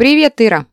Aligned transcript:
Привет, 0.00 0.40
Ира! 0.40 0.66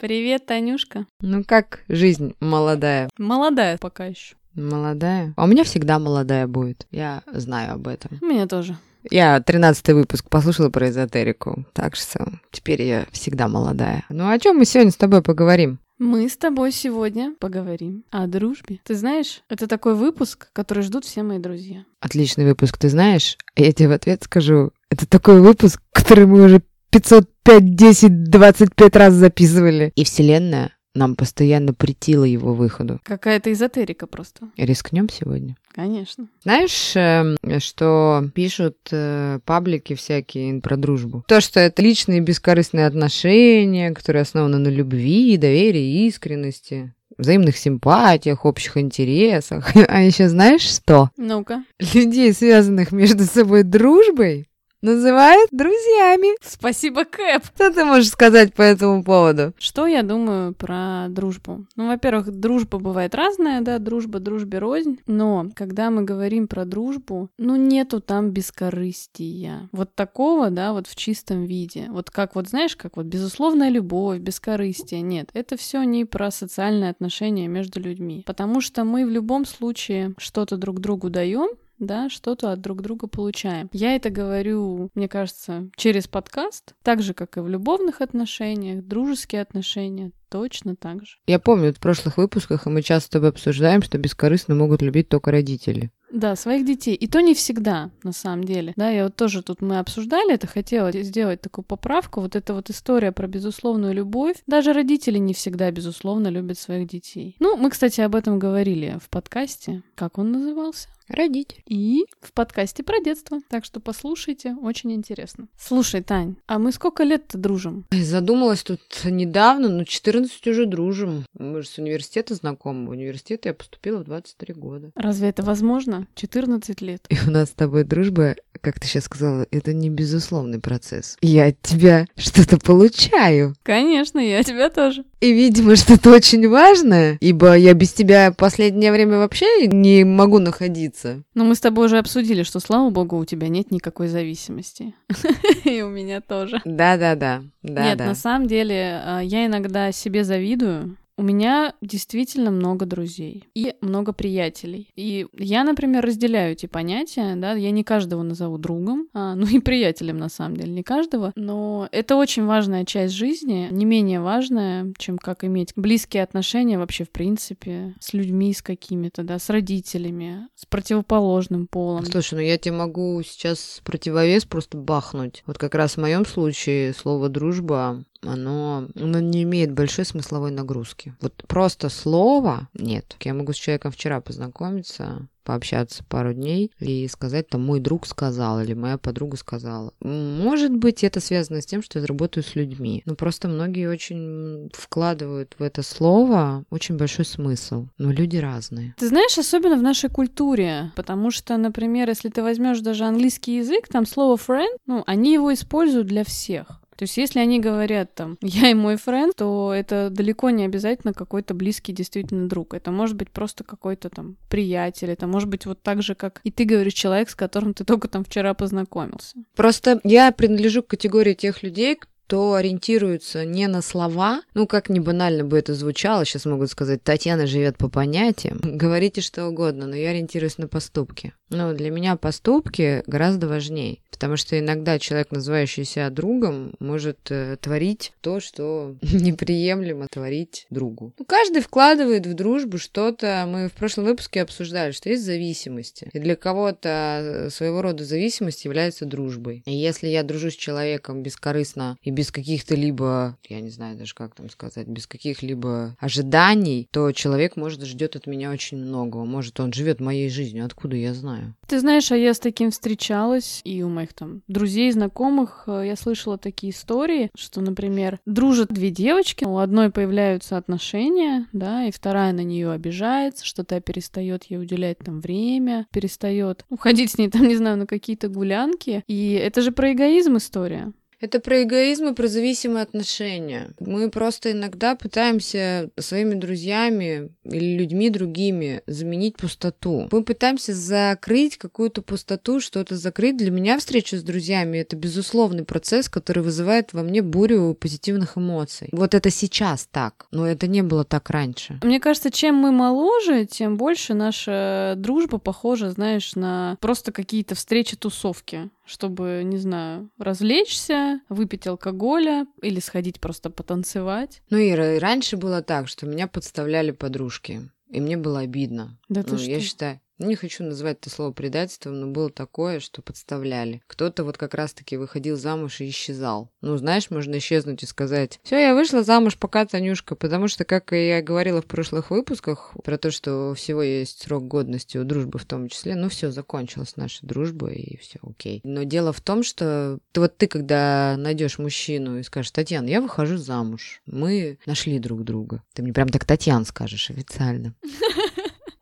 Привет, 0.00 0.46
Танюшка. 0.46 1.04
Ну 1.20 1.44
как 1.44 1.80
жизнь 1.86 2.34
молодая? 2.40 3.10
Молодая 3.18 3.76
пока 3.76 4.06
еще. 4.06 4.36
Молодая? 4.54 5.34
А 5.36 5.44
у 5.44 5.46
меня 5.46 5.64
всегда 5.64 5.98
молодая 5.98 6.46
будет. 6.46 6.86
Я 6.90 7.24
знаю 7.30 7.74
об 7.74 7.86
этом. 7.86 8.18
У 8.22 8.24
меня 8.24 8.46
тоже. 8.46 8.78
Я 9.10 9.38
тринадцатый 9.42 9.94
выпуск 9.94 10.30
послушала 10.30 10.70
про 10.70 10.88
эзотерику, 10.88 11.66
так 11.74 11.94
что 11.94 12.26
теперь 12.52 12.80
я 12.80 13.06
всегда 13.12 13.48
молодая. 13.48 14.06
Ну 14.08 14.30
о 14.30 14.38
чем 14.38 14.56
мы 14.56 14.64
сегодня 14.64 14.92
с 14.92 14.96
тобой 14.96 15.20
поговорим? 15.20 15.78
Мы 15.98 16.26
с 16.26 16.38
тобой 16.38 16.72
сегодня 16.72 17.34
поговорим 17.38 18.04
о 18.10 18.26
дружбе. 18.26 18.80
Ты 18.82 18.94
знаешь, 18.94 19.42
это 19.50 19.66
такой 19.66 19.94
выпуск, 19.94 20.48
который 20.54 20.82
ждут 20.82 21.04
все 21.04 21.22
мои 21.22 21.38
друзья. 21.38 21.84
Отличный 22.00 22.46
выпуск, 22.46 22.78
ты 22.78 22.88
знаешь? 22.88 23.36
Я 23.56 23.72
тебе 23.72 23.90
в 23.90 23.92
ответ 23.92 24.22
скажу, 24.24 24.72
это 24.88 25.06
такой 25.06 25.42
выпуск, 25.42 25.82
который 25.92 26.24
мы 26.24 26.42
уже 26.42 26.62
505, 26.94 27.74
10, 27.74 28.30
25 28.30 28.96
раз 28.96 29.14
записывали. 29.14 29.90
И 29.96 30.04
Вселенная 30.04 30.70
нам 30.94 31.16
постоянно 31.16 31.74
притила 31.74 32.22
его 32.22 32.54
выходу. 32.54 33.00
Какая-то 33.02 33.52
эзотерика 33.52 34.06
просто. 34.06 34.46
Рискнем 34.56 35.08
сегодня? 35.08 35.56
Конечно. 35.74 36.28
Знаешь, 36.44 36.94
э, 36.94 37.58
что 37.58 38.30
пишут 38.32 38.76
э, 38.92 39.40
паблики 39.44 39.96
всякие 39.96 40.60
про 40.60 40.76
дружбу? 40.76 41.24
То, 41.26 41.40
что 41.40 41.58
это 41.58 41.82
личные 41.82 42.20
бескорыстные 42.20 42.86
отношения, 42.86 43.90
которые 43.90 44.22
основаны 44.22 44.58
на 44.58 44.68
любви, 44.68 45.36
доверии, 45.36 46.06
искренности 46.06 46.94
взаимных 47.18 47.56
симпатиях, 47.56 48.44
общих 48.44 48.76
интересах. 48.76 49.72
А 49.88 50.00
еще 50.00 50.28
знаешь 50.28 50.62
что? 50.62 51.10
Ну-ка. 51.16 51.64
Людей, 51.92 52.32
связанных 52.32 52.92
между 52.92 53.24
собой 53.24 53.64
дружбой, 53.64 54.46
называют 54.84 55.48
друзьями. 55.50 56.36
Спасибо, 56.42 57.04
Кэп. 57.04 57.42
Что 57.54 57.72
ты 57.72 57.84
можешь 57.84 58.10
сказать 58.10 58.54
по 58.54 58.62
этому 58.62 59.02
поводу? 59.02 59.54
Что 59.58 59.86
я 59.86 60.02
думаю 60.02 60.54
про 60.54 61.06
дружбу? 61.08 61.66
Ну, 61.74 61.88
во-первых, 61.88 62.30
дружба 62.30 62.78
бывает 62.78 63.14
разная, 63.14 63.62
да, 63.62 63.78
дружба 63.78 64.20
дружбе 64.20 64.58
рознь, 64.58 65.00
но 65.06 65.48
когда 65.54 65.90
мы 65.90 66.02
говорим 66.02 66.46
про 66.46 66.64
дружбу, 66.64 67.30
ну, 67.38 67.56
нету 67.56 68.00
там 68.00 68.30
бескорыстия. 68.30 69.68
Вот 69.72 69.94
такого, 69.94 70.50
да, 70.50 70.72
вот 70.72 70.86
в 70.86 70.94
чистом 70.94 71.44
виде. 71.44 71.86
Вот 71.90 72.10
как 72.10 72.34
вот, 72.34 72.48
знаешь, 72.48 72.76
как 72.76 72.96
вот 72.96 73.06
безусловная 73.06 73.70
любовь, 73.70 74.18
бескорыстие. 74.18 75.00
Нет, 75.00 75.30
это 75.32 75.56
все 75.56 75.82
не 75.82 76.04
про 76.04 76.30
социальные 76.30 76.90
отношения 76.90 77.48
между 77.48 77.80
людьми. 77.80 78.22
Потому 78.26 78.60
что 78.60 78.84
мы 78.84 79.06
в 79.06 79.10
любом 79.10 79.46
случае 79.46 80.14
что-то 80.18 80.56
друг 80.56 80.80
другу 80.80 81.08
даем, 81.08 81.48
да, 81.78 82.08
что-то 82.08 82.52
от 82.52 82.60
друг 82.60 82.82
друга 82.82 83.06
получаем. 83.06 83.68
Я 83.72 83.96
это 83.96 84.10
говорю, 84.10 84.90
мне 84.94 85.08
кажется, 85.08 85.68
через 85.76 86.06
подкаст, 86.06 86.74
так 86.82 87.02
же, 87.02 87.14
как 87.14 87.36
и 87.36 87.40
в 87.40 87.48
любовных 87.48 88.00
отношениях, 88.00 88.84
дружеские 88.84 89.42
отношения, 89.42 90.12
точно 90.28 90.76
так 90.76 91.06
же. 91.06 91.16
Я 91.26 91.38
помню, 91.38 91.72
в 91.72 91.78
прошлых 91.78 92.16
выпусках, 92.16 92.66
и 92.66 92.70
мы 92.70 92.82
часто 92.82 93.06
с 93.06 93.10
тобой 93.10 93.28
обсуждаем, 93.28 93.82
что 93.82 93.98
бескорыстно 93.98 94.54
могут 94.54 94.82
любить 94.82 95.08
только 95.08 95.30
родители. 95.30 95.90
Да, 96.10 96.36
своих 96.36 96.64
детей. 96.64 96.94
И 96.94 97.08
то 97.08 97.20
не 97.20 97.34
всегда, 97.34 97.90
на 98.04 98.12
самом 98.12 98.44
деле. 98.44 98.72
Да, 98.76 98.88
я 98.88 99.04
вот 99.04 99.16
тоже 99.16 99.42
тут 99.42 99.60
мы 99.60 99.80
обсуждали 99.80 100.34
это, 100.34 100.46
хотела 100.46 100.92
сделать 100.92 101.40
такую 101.40 101.64
поправку. 101.64 102.20
Вот 102.20 102.36
эта 102.36 102.54
вот 102.54 102.70
история 102.70 103.10
про 103.10 103.26
безусловную 103.26 103.94
любовь. 103.94 104.36
Даже 104.46 104.72
родители 104.72 105.18
не 105.18 105.34
всегда, 105.34 105.72
безусловно, 105.72 106.28
любят 106.28 106.56
своих 106.56 106.88
детей. 106.88 107.34
Ну, 107.40 107.56
мы, 107.56 107.70
кстати, 107.70 108.00
об 108.00 108.14
этом 108.14 108.38
говорили 108.38 108.96
в 109.02 109.08
подкасте. 109.08 109.82
Как 109.96 110.18
он 110.18 110.30
назывался? 110.30 110.88
Родитель. 111.08 111.62
И 111.66 112.06
в 112.20 112.32
подкасте 112.32 112.82
про 112.82 113.00
детство. 113.00 113.40
Так 113.48 113.64
что 113.64 113.80
послушайте, 113.80 114.56
очень 114.62 114.92
интересно. 114.92 115.48
Слушай, 115.58 116.02
Тань, 116.02 116.36
а 116.46 116.58
мы 116.58 116.72
сколько 116.72 117.02
лет-то 117.02 117.36
дружим? 117.38 117.84
Задумалась 117.90 118.62
тут 118.62 118.80
недавно, 119.04 119.68
ну 119.68 119.84
14 119.84 120.46
уже 120.46 120.66
дружим. 120.66 121.24
Мы 121.38 121.62
же 121.62 121.68
с 121.68 121.78
университета 121.78 122.34
знакомы. 122.34 122.86
В 122.86 122.90
университет 122.90 123.44
я 123.44 123.54
поступила 123.54 123.98
в 123.98 124.04
23 124.04 124.54
года. 124.54 124.90
Разве 124.94 125.28
это 125.28 125.42
возможно? 125.42 126.06
14 126.14 126.80
лет. 126.80 127.06
И 127.10 127.16
у 127.26 127.30
нас 127.30 127.50
с 127.50 127.54
тобой 127.54 127.84
дружба, 127.84 128.36
как 128.64 128.80
ты 128.80 128.88
сейчас 128.88 129.04
сказала, 129.04 129.46
это 129.50 129.72
не 129.72 129.90
безусловный 129.90 130.58
процесс. 130.58 131.16
Я 131.20 131.46
от 131.46 131.60
тебя 131.60 132.06
что-то 132.16 132.58
получаю. 132.58 133.54
Конечно, 133.62 134.18
я 134.18 134.40
от 134.40 134.46
тебя 134.46 134.70
тоже. 134.70 135.04
И, 135.20 135.32
видимо, 135.32 135.76
что-то 135.76 136.10
очень 136.10 136.48
важное, 136.48 137.18
ибо 137.20 137.56
я 137.56 137.74
без 137.74 137.92
тебя 137.92 138.32
последнее 138.32 138.90
время 138.90 139.18
вообще 139.18 139.66
не 139.66 140.04
могу 140.04 140.38
находиться. 140.38 141.22
Но 141.34 141.44
мы 141.44 141.54
с 141.54 141.60
тобой 141.60 141.86
уже 141.86 141.98
обсудили, 141.98 142.42
что, 142.42 142.58
слава 142.58 142.90
богу, 142.90 143.18
у 143.18 143.24
тебя 143.24 143.48
нет 143.48 143.70
никакой 143.70 144.08
зависимости. 144.08 144.94
И 145.64 145.82
у 145.82 145.90
меня 145.90 146.20
тоже. 146.20 146.60
Да-да-да. 146.64 147.42
Нет, 147.62 147.98
на 147.98 148.14
самом 148.14 148.48
деле, 148.48 149.00
а, 149.04 149.20
я 149.20 149.46
иногда 149.46 149.92
себе 149.92 150.24
завидую, 150.24 150.96
у 151.16 151.22
меня 151.22 151.74
действительно 151.80 152.50
много 152.50 152.86
друзей 152.86 153.48
и 153.54 153.74
много 153.80 154.12
приятелей. 154.12 154.90
И 154.96 155.26
я, 155.32 155.64
например, 155.64 156.04
разделяю 156.04 156.52
эти 156.52 156.66
понятия, 156.66 157.36
да, 157.36 157.52
я 157.52 157.70
не 157.70 157.84
каждого 157.84 158.22
назову 158.22 158.58
другом, 158.58 159.08
а, 159.12 159.34
ну 159.34 159.46
и 159.46 159.60
приятелем 159.60 160.16
на 160.16 160.28
самом 160.28 160.56
деле, 160.56 160.72
не 160.72 160.82
каждого, 160.82 161.32
но 161.36 161.88
это 161.92 162.16
очень 162.16 162.44
важная 162.44 162.84
часть 162.84 163.14
жизни, 163.14 163.68
не 163.70 163.84
менее 163.84 164.20
важная, 164.20 164.92
чем 164.98 165.18
как 165.18 165.44
иметь 165.44 165.72
близкие 165.76 166.22
отношения 166.22 166.78
вообще 166.78 167.04
в 167.04 167.10
принципе 167.10 167.94
с 168.00 168.12
людьми, 168.12 168.52
с 168.52 168.62
какими-то, 168.62 169.22
да, 169.22 169.38
с 169.38 169.48
родителями, 169.50 170.48
с 170.56 170.66
противоположным 170.66 171.66
полом. 171.66 172.04
Слушай, 172.06 172.34
ну 172.34 172.40
я 172.40 172.58
тебе 172.58 172.74
могу 172.74 173.22
сейчас 173.22 173.80
противовес 173.84 174.44
просто 174.44 174.76
бахнуть. 174.76 175.42
Вот 175.46 175.58
как 175.58 175.74
раз 175.74 175.94
в 175.94 176.00
моем 176.00 176.26
случае 176.26 176.92
слово 176.92 177.28
дружба 177.28 178.04
оно, 178.26 178.88
оно 178.96 179.20
не 179.20 179.42
имеет 179.42 179.72
большой 179.72 180.04
смысловой 180.04 180.50
нагрузки. 180.50 181.14
Вот 181.20 181.44
просто 181.46 181.88
слово 181.88 182.68
нет. 182.74 183.16
Я 183.20 183.34
могу 183.34 183.52
с 183.52 183.56
человеком 183.56 183.92
вчера 183.92 184.20
познакомиться, 184.20 185.28
пообщаться 185.44 186.02
пару 186.04 186.32
дней 186.32 186.72
и 186.80 187.06
сказать, 187.06 187.48
там, 187.48 187.64
мой 187.64 187.78
друг 187.78 188.06
сказал 188.06 188.60
или 188.60 188.72
моя 188.74 188.98
подруга 188.98 189.36
сказала. 189.36 189.92
Может 190.00 190.74
быть, 190.74 191.04
это 191.04 191.20
связано 191.20 191.60
с 191.60 191.66
тем, 191.66 191.82
что 191.82 191.98
я 191.98 192.06
работаю 192.06 192.42
с 192.42 192.54
людьми. 192.54 193.02
Но 193.04 193.14
просто 193.14 193.48
многие 193.48 193.88
очень 193.88 194.70
вкладывают 194.72 195.54
в 195.58 195.62
это 195.62 195.82
слово 195.82 196.64
очень 196.70 196.96
большой 196.96 197.24
смысл. 197.24 197.86
Но 197.98 198.10
люди 198.10 198.38
разные. 198.38 198.94
Ты 198.98 199.08
знаешь, 199.08 199.38
особенно 199.38 199.76
в 199.76 199.82
нашей 199.82 200.10
культуре, 200.10 200.92
потому 200.96 201.30
что, 201.30 201.56
например, 201.56 202.08
если 202.08 202.30
ты 202.30 202.42
возьмешь 202.42 202.80
даже 202.80 203.04
английский 203.04 203.58
язык, 203.58 203.88
там 203.88 204.06
слово 204.06 204.36
friend, 204.36 204.76
ну, 204.86 205.04
они 205.06 205.34
его 205.34 205.52
используют 205.52 206.06
для 206.06 206.24
всех. 206.24 206.80
То 206.96 207.04
есть, 207.04 207.16
если 207.16 207.40
они 207.40 207.60
говорят 207.60 208.14
там 208.14 208.38
«я 208.40 208.70
и 208.70 208.74
мой 208.74 208.96
френд», 208.96 209.34
то 209.36 209.72
это 209.74 210.10
далеко 210.10 210.50
не 210.50 210.64
обязательно 210.64 211.12
какой-то 211.12 211.54
близкий 211.54 211.92
действительно 211.92 212.48
друг. 212.48 212.74
Это 212.74 212.90
может 212.90 213.16
быть 213.16 213.30
просто 213.30 213.64
какой-то 213.64 214.10
там 214.10 214.36
приятель, 214.48 215.10
это 215.10 215.26
может 215.26 215.48
быть 215.48 215.66
вот 215.66 215.82
так 215.82 216.02
же, 216.02 216.14
как 216.14 216.40
и 216.44 216.50
ты 216.50 216.64
говоришь, 216.64 216.94
человек, 216.94 217.30
с 217.30 217.34
которым 217.34 217.74
ты 217.74 217.84
только 217.84 218.08
там 218.08 218.24
вчера 218.24 218.54
познакомился. 218.54 219.36
Просто 219.56 220.00
я 220.04 220.32
принадлежу 220.32 220.82
к 220.82 220.88
категории 220.88 221.34
тех 221.34 221.62
людей, 221.62 221.98
кто 222.26 222.54
ориентируется 222.54 223.44
не 223.44 223.66
на 223.66 223.82
слова, 223.82 224.42
ну, 224.54 224.66
как 224.66 224.88
не 224.88 224.98
банально 224.98 225.44
бы 225.44 225.58
это 225.58 225.74
звучало, 225.74 226.24
сейчас 226.24 226.46
могут 226.46 226.70
сказать, 226.70 227.02
Татьяна 227.02 227.46
живет 227.46 227.76
по 227.76 227.88
понятиям, 227.88 228.60
говорите 228.62 229.20
что 229.20 229.46
угодно, 229.46 229.86
но 229.86 229.94
я 229.94 230.10
ориентируюсь 230.10 230.58
на 230.58 230.66
поступки. 230.66 231.34
Ну, 231.54 231.74
для 231.74 231.90
меня 231.90 232.16
поступки 232.16 233.02
гораздо 233.06 233.48
важнее. 233.48 233.98
Потому 234.14 234.36
что 234.36 234.56
иногда 234.56 235.00
человек, 235.00 235.32
называющий 235.32 235.84
себя 235.84 236.08
другом, 236.08 236.74
может 236.78 237.18
э, 237.30 237.56
творить 237.60 238.12
то, 238.20 238.38
что 238.38 238.94
неприемлемо 239.02 240.06
творить 240.08 240.66
другу. 240.70 241.12
Ну, 241.18 241.24
каждый 241.24 241.62
вкладывает 241.62 242.24
в 242.24 242.34
дружбу 242.34 242.78
что-то. 242.78 243.44
Мы 243.48 243.68
в 243.68 243.72
прошлом 243.72 244.04
выпуске 244.04 244.42
обсуждали, 244.42 244.92
что 244.92 245.10
есть 245.10 245.24
зависимости. 245.24 246.08
И 246.12 246.18
для 246.20 246.36
кого-то 246.36 246.88
э, 247.22 247.50
своего 247.50 247.82
рода 247.82 248.04
зависимость 248.04 248.64
является 248.64 249.04
дружбой. 249.04 249.64
И 249.66 249.74
если 249.74 250.06
я 250.06 250.22
дружу 250.22 250.52
с 250.52 250.56
человеком 250.56 251.24
бескорыстно 251.24 251.98
и 252.00 252.10
без 252.10 252.30
каких-то 252.30 252.76
либо, 252.76 253.36
я 253.48 253.60
не 253.60 253.70
знаю 253.70 253.98
даже 253.98 254.14
как 254.14 254.36
там 254.36 254.48
сказать, 254.48 254.86
без 254.86 255.08
каких-либо 255.08 255.96
ожиданий, 255.98 256.88
то 256.92 257.10
человек, 257.10 257.56
может, 257.56 257.82
ждет 257.82 258.14
от 258.14 258.28
меня 258.28 258.52
очень 258.52 258.78
многого. 258.78 259.24
Может, 259.24 259.58
он 259.58 259.72
живет 259.72 260.00
моей 260.00 260.30
жизнью. 260.30 260.64
Откуда 260.64 260.94
я 260.96 261.14
знаю? 261.14 261.43
Ты 261.66 261.80
знаешь, 261.80 262.10
а 262.12 262.16
я 262.16 262.34
с 262.34 262.38
таким 262.38 262.70
встречалась, 262.70 263.60
и 263.64 263.82
у 263.82 263.88
моих 263.88 264.12
там 264.12 264.42
друзей, 264.48 264.90
знакомых, 264.92 265.64
э, 265.66 265.84
я 265.86 265.96
слышала 265.96 266.38
такие 266.38 266.72
истории, 266.72 267.30
что, 267.36 267.60
например, 267.60 268.20
дружат 268.26 268.68
две 268.68 268.90
девочки, 268.90 269.44
у 269.44 269.58
одной 269.58 269.90
появляются 269.90 270.56
отношения, 270.56 271.46
да, 271.52 271.84
и 271.84 271.90
вторая 271.90 272.32
на 272.32 272.42
нее 272.42 272.70
обижается, 272.70 273.44
что 273.44 273.64
та 273.64 273.80
перестает 273.80 274.44
ей 274.44 274.58
уделять 274.58 274.98
там 274.98 275.20
время, 275.20 275.86
перестает 275.92 276.64
уходить 276.68 277.12
с 277.12 277.18
ней 277.18 277.28
там, 277.30 277.46
не 277.46 277.56
знаю, 277.56 277.76
на 277.76 277.86
какие-то 277.86 278.28
гулянки. 278.28 279.02
И 279.06 279.32
это 279.32 279.62
же 279.62 279.72
про 279.72 279.92
эгоизм 279.92 280.36
история. 280.36 280.92
Это 281.24 281.40
про 281.40 281.62
эгоизм 281.62 282.08
и 282.08 282.12
про 282.12 282.28
зависимые 282.28 282.82
отношения. 282.82 283.70
Мы 283.80 284.10
просто 284.10 284.52
иногда 284.52 284.94
пытаемся 284.94 285.88
своими 285.98 286.34
друзьями 286.34 287.30
или 287.44 287.78
людьми 287.78 288.10
другими 288.10 288.82
заменить 288.86 289.38
пустоту. 289.38 290.06
Мы 290.12 290.22
пытаемся 290.22 290.74
закрыть 290.74 291.56
какую-то 291.56 292.02
пустоту, 292.02 292.60
что-то 292.60 292.96
закрыть. 292.96 293.38
Для 293.38 293.50
меня 293.50 293.78
встреча 293.78 294.18
с 294.18 294.22
друзьями— 294.22 294.76
это 294.80 294.96
безусловный 294.96 295.64
процесс, 295.64 296.10
который 296.10 296.42
вызывает 296.42 296.92
во 296.92 297.02
мне 297.02 297.22
бурю 297.22 297.72
позитивных 297.72 298.36
эмоций. 298.36 298.90
Вот 298.92 299.14
это 299.14 299.30
сейчас 299.30 299.88
так, 299.90 300.26
но 300.30 300.46
это 300.46 300.66
не 300.66 300.82
было 300.82 301.04
так 301.04 301.30
раньше. 301.30 301.80
Мне 301.82 302.00
кажется, 302.00 302.30
чем 302.30 302.56
мы 302.56 302.70
моложе, 302.70 303.46
тем 303.46 303.78
больше 303.78 304.12
наша 304.12 304.92
дружба 304.98 305.38
похожа, 305.38 305.90
знаешь, 305.90 306.36
на 306.36 306.76
просто 306.82 307.12
какие-то 307.12 307.54
встречи-тусовки 307.54 308.68
чтобы, 308.84 309.42
не 309.44 309.58
знаю, 309.58 310.10
развлечься, 310.18 311.20
выпить 311.28 311.66
алкоголя 311.66 312.46
или 312.62 312.80
сходить 312.80 313.20
просто 313.20 313.50
потанцевать. 313.50 314.42
Ну, 314.50 314.58
Ира, 314.58 314.94
и 314.94 314.98
раньше 314.98 315.36
было 315.36 315.62
так, 315.62 315.88
что 315.88 316.06
меня 316.06 316.26
подставляли 316.26 316.90
подружки, 316.90 317.70
и 317.90 318.00
мне 318.00 318.16
было 318.16 318.40
обидно. 318.40 318.98
Да 319.08 319.22
ну, 319.26 319.36
ты 319.36 319.44
я 319.44 319.58
что? 319.58 319.66
считаю, 319.66 320.00
не 320.18 320.36
хочу 320.36 320.64
называть 320.64 320.98
это 321.00 321.10
слово 321.10 321.32
предательством, 321.32 322.00
но 322.00 322.06
было 322.06 322.30
такое, 322.30 322.80
что 322.80 323.02
подставляли. 323.02 323.82
Кто-то 323.86 324.24
вот 324.24 324.38
как 324.38 324.54
раз-таки 324.54 324.96
выходил 324.96 325.36
замуж 325.36 325.80
и 325.80 325.88
исчезал. 325.88 326.50
Ну, 326.60 326.76
знаешь, 326.76 327.10
можно 327.10 327.38
исчезнуть 327.38 327.82
и 327.82 327.86
сказать, 327.86 328.40
все, 328.42 328.58
я 328.58 328.74
вышла 328.74 329.02
замуж, 329.02 329.36
пока, 329.36 329.64
Танюшка, 329.64 330.14
потому 330.14 330.48
что, 330.48 330.64
как 330.64 330.92
я 330.92 331.22
говорила 331.22 331.62
в 331.62 331.66
прошлых 331.66 332.10
выпусках, 332.10 332.74
про 332.84 332.98
то, 332.98 333.10
что 333.10 333.54
всего 333.54 333.82
есть 333.82 334.22
срок 334.22 334.46
годности 334.46 334.98
у 334.98 335.04
дружбы 335.04 335.38
в 335.38 335.44
том 335.44 335.68
числе, 335.68 335.94
ну, 335.94 336.08
все, 336.08 336.30
закончилась 336.30 336.96
наша 336.96 337.26
дружба, 337.26 337.70
и 337.70 337.96
все, 337.96 338.18
окей. 338.22 338.60
Но 338.64 338.84
дело 338.84 339.12
в 339.12 339.20
том, 339.20 339.42
что 339.42 339.98
ты 340.12 340.20
вот 340.20 340.36
ты, 340.36 340.46
когда 340.46 341.16
найдешь 341.18 341.58
мужчину 341.58 342.18
и 342.18 342.22
скажешь, 342.22 342.50
Татьяна, 342.50 342.86
я 342.86 343.00
выхожу 343.00 343.36
замуж, 343.36 344.00
мы 344.06 344.58
нашли 344.66 344.98
друг 344.98 345.24
друга. 345.24 345.62
Ты 345.72 345.82
мне 345.82 345.92
прям 345.92 346.08
так 346.08 346.24
Татьяна 346.24 346.64
скажешь 346.64 347.10
официально. 347.10 347.74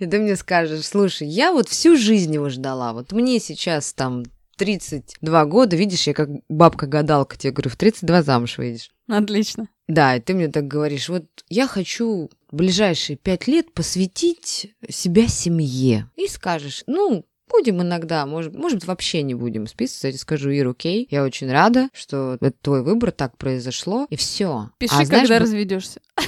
И 0.02 0.06
ты 0.06 0.18
мне 0.18 0.36
скажешь, 0.36 0.84
слушай, 0.84 1.28
я 1.28 1.52
вот 1.52 1.68
всю 1.68 1.96
жизнь 1.96 2.34
его 2.34 2.48
ждала. 2.48 2.92
Вот 2.92 3.12
мне 3.12 3.38
сейчас 3.38 3.92
там 3.92 4.24
32 4.56 5.44
года, 5.46 5.76
видишь, 5.76 6.06
я 6.06 6.14
как 6.14 6.28
бабка-гадалка 6.48 7.38
тебе 7.38 7.52
говорю, 7.52 7.70
в 7.70 7.76
32 7.76 8.22
замуж 8.22 8.58
выйдешь. 8.58 8.90
Отлично. 9.08 9.68
Да, 9.88 10.16
и 10.16 10.20
ты 10.20 10.34
мне 10.34 10.48
так 10.48 10.66
говоришь, 10.66 11.08
вот 11.08 11.24
я 11.48 11.66
хочу 11.66 12.30
ближайшие 12.50 13.16
пять 13.16 13.46
лет 13.46 13.72
посвятить 13.72 14.74
себя 14.88 15.28
семье. 15.28 16.10
И 16.16 16.26
скажешь, 16.26 16.82
ну, 16.86 17.24
Будем 17.52 17.82
иногда, 17.82 18.24
может, 18.24 18.54
может 18.54 18.86
вообще 18.86 19.22
не 19.22 19.34
будем 19.34 19.66
списывать. 19.66 20.18
Скажу, 20.18 20.48
Ир, 20.50 20.68
окей, 20.68 21.06
я 21.10 21.22
очень 21.22 21.50
рада, 21.52 21.90
что 21.92 22.38
это 22.40 22.56
твой 22.62 22.82
выбор, 22.82 23.10
так 23.10 23.36
произошло, 23.36 24.06
и 24.08 24.16
все. 24.16 24.70
Пиши, 24.78 24.94
а, 24.94 25.04
знаешь, 25.04 25.28
когда 25.28 25.38
разведешься. 25.38 26.00